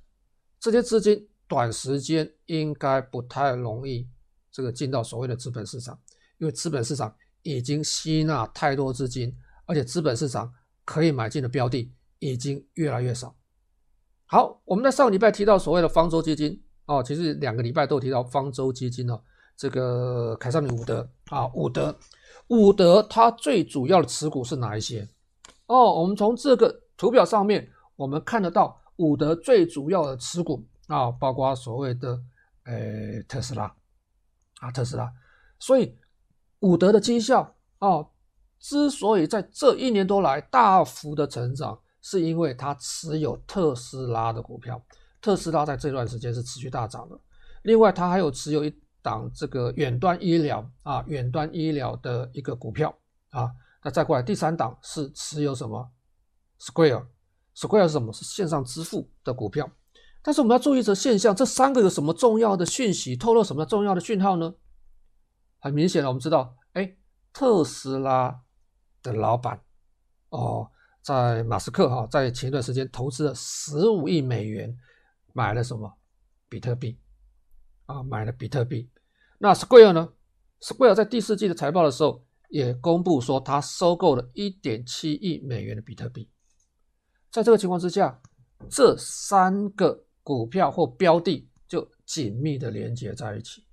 [0.57, 4.07] 这些资金短时间应该不太容易
[4.51, 5.97] 这个进到所谓的资本市场，
[6.37, 9.33] 因为资本市场已经吸纳太多资金，
[9.65, 13.35] 而且资本市场可以买进的标的已经越来越少。
[14.25, 19.21] 好，我们在上个礼拜提到所谓的方舟基金哦，其实两个礼拜都提到方舟基金哦，
[19.55, 21.97] 这个凯撒林伍德啊，伍德，
[22.47, 25.07] 伍德它最主要的持股是哪一些？
[25.67, 28.81] 哦，我们从这个图表上面我们看得到。
[28.97, 32.19] 伍德最主要的持股啊，包括所谓的
[32.63, 33.73] 呃特斯拉
[34.59, 35.11] 啊，特斯拉。
[35.59, 35.95] 所以
[36.59, 38.05] 伍德的绩效啊，
[38.59, 44.81] 之所以在这一年多来大幅的成长，是因为他持有特斯拉的股票。
[45.21, 47.19] 特斯拉在这段时间是持续大涨的。
[47.63, 52.95] 另外，他还有持有一档这个远端医疗啊，远端医疗的一个股票
[53.31, 53.51] 啊。
[53.83, 55.91] 那再过来第三档是持有什么
[56.59, 57.07] ？Square。
[57.55, 58.13] Square 是什么？
[58.13, 59.69] 是线上支付的股票。
[60.27, 63.15] 但是我们要注意这现象，这三个有什么重要的讯息？
[63.15, 64.53] 透露什么重要的讯号呢？
[65.57, 66.97] 很明显的，我们知道，哎，
[67.31, 68.41] 特斯拉
[69.01, 69.61] 的老板
[70.27, 70.69] 哦，
[71.01, 74.77] 在马斯克哈，在前段时间投资了十五亿美元
[75.31, 75.89] 买了什么？
[76.49, 76.99] 比特币
[77.85, 78.89] 啊，买了比特币。
[79.37, 80.09] 那 Square 呢
[80.59, 86.29] ？Square 在第四季的财报的时候也公布说，他收购了一点七亿美元的比特币。
[87.31, 88.21] 在这个情况之下，
[88.69, 93.65] 这三个股票或标的就紧密的连接在一起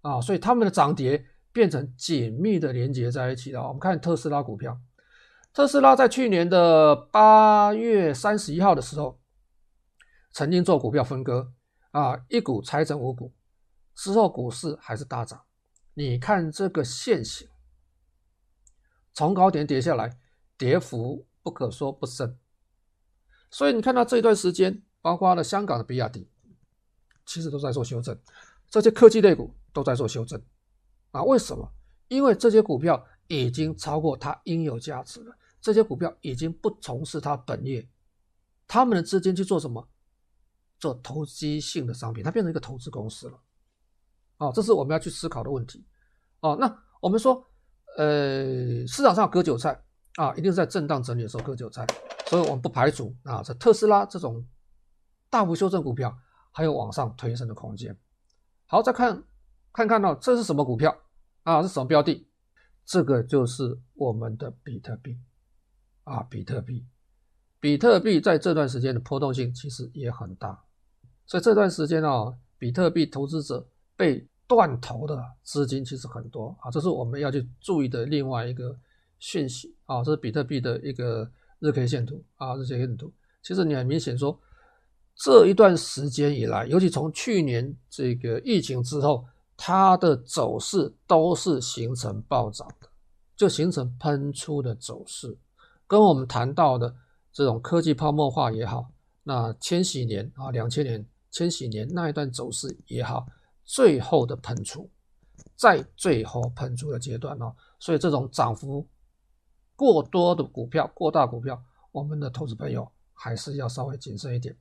[0.00, 1.22] 啊，所以它们的涨跌
[1.52, 3.68] 变成紧密的连接在一起了。
[3.68, 4.80] 我们看特斯拉股票，
[5.52, 9.20] 特斯拉在去年的八月三十一号的时候，
[10.32, 11.52] 曾经做股票分割
[11.90, 13.30] 啊，一股拆成五股，
[13.94, 15.42] 之后股市还是大涨。
[15.92, 17.46] 你看这个线型，
[19.12, 20.16] 从高点跌下来，
[20.56, 22.38] 跌幅不可说不深。
[23.50, 26.26] 所以你看到这段时间，包括了香港的比亚迪，
[27.26, 28.18] 其实都在做修正，
[28.70, 30.40] 这些科技类股都在做修正，
[31.10, 31.70] 啊，为什么？
[32.08, 37.86] 因为这些股票已经超过它应有价值了，这些股票已经不从事它本业，
[38.66, 39.86] 他们的资金去做什么？
[40.78, 43.38] 做投机性的商品，它变成一个投资公司了，
[44.38, 45.84] 哦，这是我们要去思考的问题，
[46.40, 47.44] 哦，那我们说，
[47.96, 49.80] 呃，市场上割韭菜
[50.16, 51.86] 啊，一定是在震荡整理的时候割韭菜。
[52.26, 54.44] 所以我们不排除啊，这特斯拉这种
[55.32, 56.14] 大幅修正股票
[56.50, 57.98] 还有往上推升的空间。
[58.66, 59.24] 好，再看
[59.72, 60.94] 看看到这是什么股票
[61.44, 61.62] 啊？
[61.62, 62.28] 是什么标的？
[62.84, 65.18] 这个就是我们的比特币
[66.04, 66.86] 啊，比特币。
[67.58, 70.62] 比特币在这段时间的波动性其实也很大，
[71.24, 73.66] 所以这段时间啊，比特币投资者
[73.96, 78.78] 被断头的资金其实很多啊，这是我们要去注意的另外一个
[79.18, 81.32] 讯息啊，这是比特币的一个。
[81.64, 84.36] 日 K 线图啊，日 K 线图，其实你很明显说，
[85.14, 89.24] 这一段时间以来，尤其从去年这个疫情之后，
[89.56, 92.88] 它的走势都是形成暴涨的，
[93.36, 95.38] 就形成喷出的走势。
[95.86, 96.92] 跟我们谈到的
[97.32, 98.90] 这种科技泡沫化也好，
[99.22, 103.26] 那千禧年啊，两千年千禧年那一段走势也好，
[103.64, 104.90] 最后的喷出，
[105.54, 108.84] 在最后喷出的阶段哦，所以这种涨幅
[109.76, 114.56] 过多的股票、过大股票，我们的投资朋友还是要稍微谨慎一点。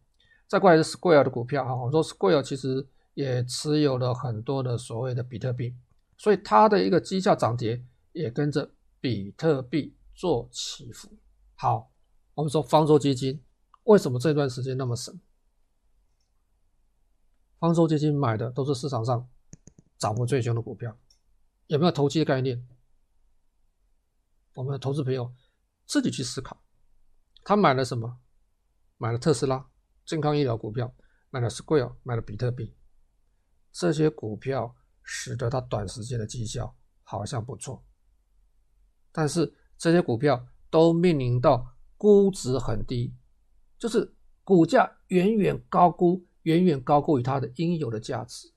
[0.51, 5.73] 再过来是 Square 的股票哈，我说 Square 其实也持有了很多的所谓的比特币，
[6.17, 7.81] 所以它的一个绩效涨跌
[8.11, 11.07] 也跟着比特币做起伏。
[11.55, 11.93] 好，
[12.33, 13.41] 我们说方舟基金
[13.83, 15.21] 为什么这段时间那么神？
[17.57, 19.29] 方舟基金买的都是市场上
[19.97, 20.97] 涨幅最凶的股票，
[21.67, 22.67] 有没有投机的概念？
[24.55, 25.33] 我们的投资朋友
[25.85, 26.61] 自己去思考，
[27.41, 28.19] 他买了什么？
[28.97, 29.70] 买了特斯拉。
[30.12, 30.93] 健康医疗股票
[31.30, 32.76] 买了 Square，买了比特币，
[33.72, 37.82] 这些股票使得它短时间的绩效好像不错，
[39.14, 43.16] 但是这些股票都面临到估值很低，
[43.80, 48.51] 就是股价远远高估，远远高过于它的应有的价值。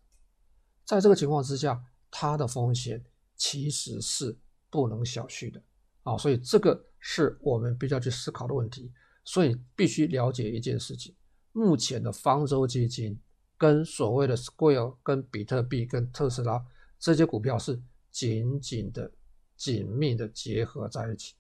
[0.85, 1.81] 在这个情况之下，
[2.11, 3.01] 它的风险
[3.37, 4.37] 其实是
[4.71, 5.63] 不能小觑的
[6.03, 6.19] 啊！
[6.19, 8.93] 所以这个是我们必须要去思考的问题，
[9.23, 11.15] 所以必须了解一件事情。
[11.57, 13.17] 目前的方舟基金
[13.57, 16.61] 跟所谓的 Square、跟比特币、跟特斯拉
[16.99, 17.81] 这些股票是
[18.11, 19.09] 紧紧的、
[19.57, 21.35] 紧密的结合在一起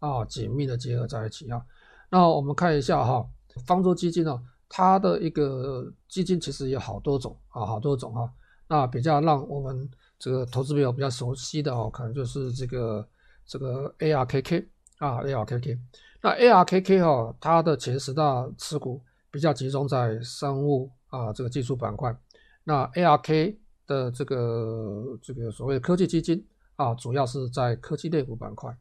[0.00, 1.64] 啊，紧密的结合在一起啊。
[2.10, 3.24] 那我们看一下哈，
[3.64, 8.28] 方舟基金呢，它的一个基金其实有好多种啊，好多种啊。
[8.66, 9.88] 那比较让我们
[10.18, 13.08] 这个投资朋友比较熟悉的哦，可能就是这个
[13.46, 14.66] 这个 ARKK
[14.98, 15.78] 啊，ARKK。
[16.20, 19.00] 那 ARKK 哈，它的前十大持股。
[19.36, 22.16] 比较集中在生物啊这个技术板块，
[22.64, 23.54] 那 ARK
[23.86, 26.42] 的这个这个所谓科技基金
[26.76, 28.74] 啊，主要是在科技类股板块，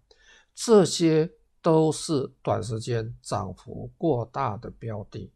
[0.54, 1.30] 这些
[1.62, 5.30] 都是短时间涨幅过大的标的，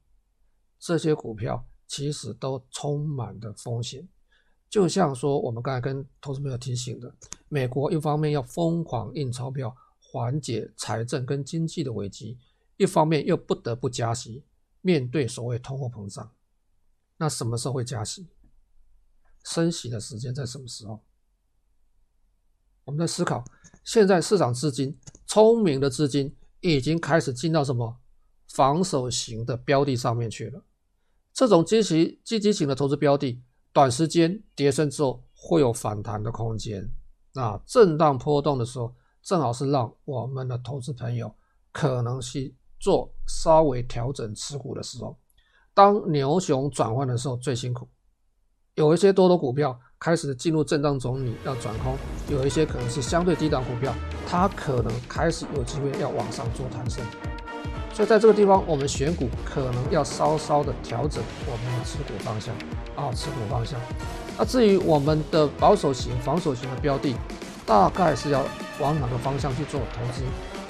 [0.80, 4.08] 这些股票其实都充满着风险，
[4.70, 7.14] 就像说我们刚才跟投资朋友提醒的，
[7.50, 12.38] 美国一方面要疯狂印钞票缓解财政跟经济的危机，
[12.78, 14.42] 一方面又不得不加息。
[14.82, 16.32] 面对所谓通货膨胀，
[17.18, 18.28] 那什么时候会加息？
[19.44, 21.04] 升息的时间在什么时候？
[22.86, 23.44] 我们在思考，
[23.84, 28.00] 现在市场资金，聪明的资金已经开始进到什么
[28.48, 30.64] 防守型的标的上面去了。
[31.34, 36.90] 这种积极积极型的投资标的，短时间跌升之后会有反弹的空间。
[37.34, 41.36] 那震荡波动的时候，正好是让我们的投资朋友
[41.72, 42.54] 可能是。
[42.80, 45.16] 做稍微调整持股的时候，
[45.74, 47.88] 当牛熊转换的时候最辛苦。
[48.76, 51.96] 有一些多头股票开始进入震荡中你要转空；
[52.30, 53.94] 有一些可能是相对低档股票，
[54.26, 57.04] 它可能开始有机会要往上做弹升。
[57.94, 62.56] 所以在这个地方，我们选股可能要稍稍的调整我们的持股方向
[62.96, 63.78] 啊，持股方向。
[64.38, 67.14] 那至于我们的保守型、防守型的标的，
[67.66, 68.46] 大概是要
[68.80, 70.24] 往哪个方向去做投资？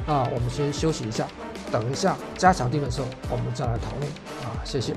[0.07, 1.27] 那我们先休息一下。
[1.71, 4.11] 等一下，加强定的时候，我们再来讨论
[4.43, 4.93] 啊，谢谢。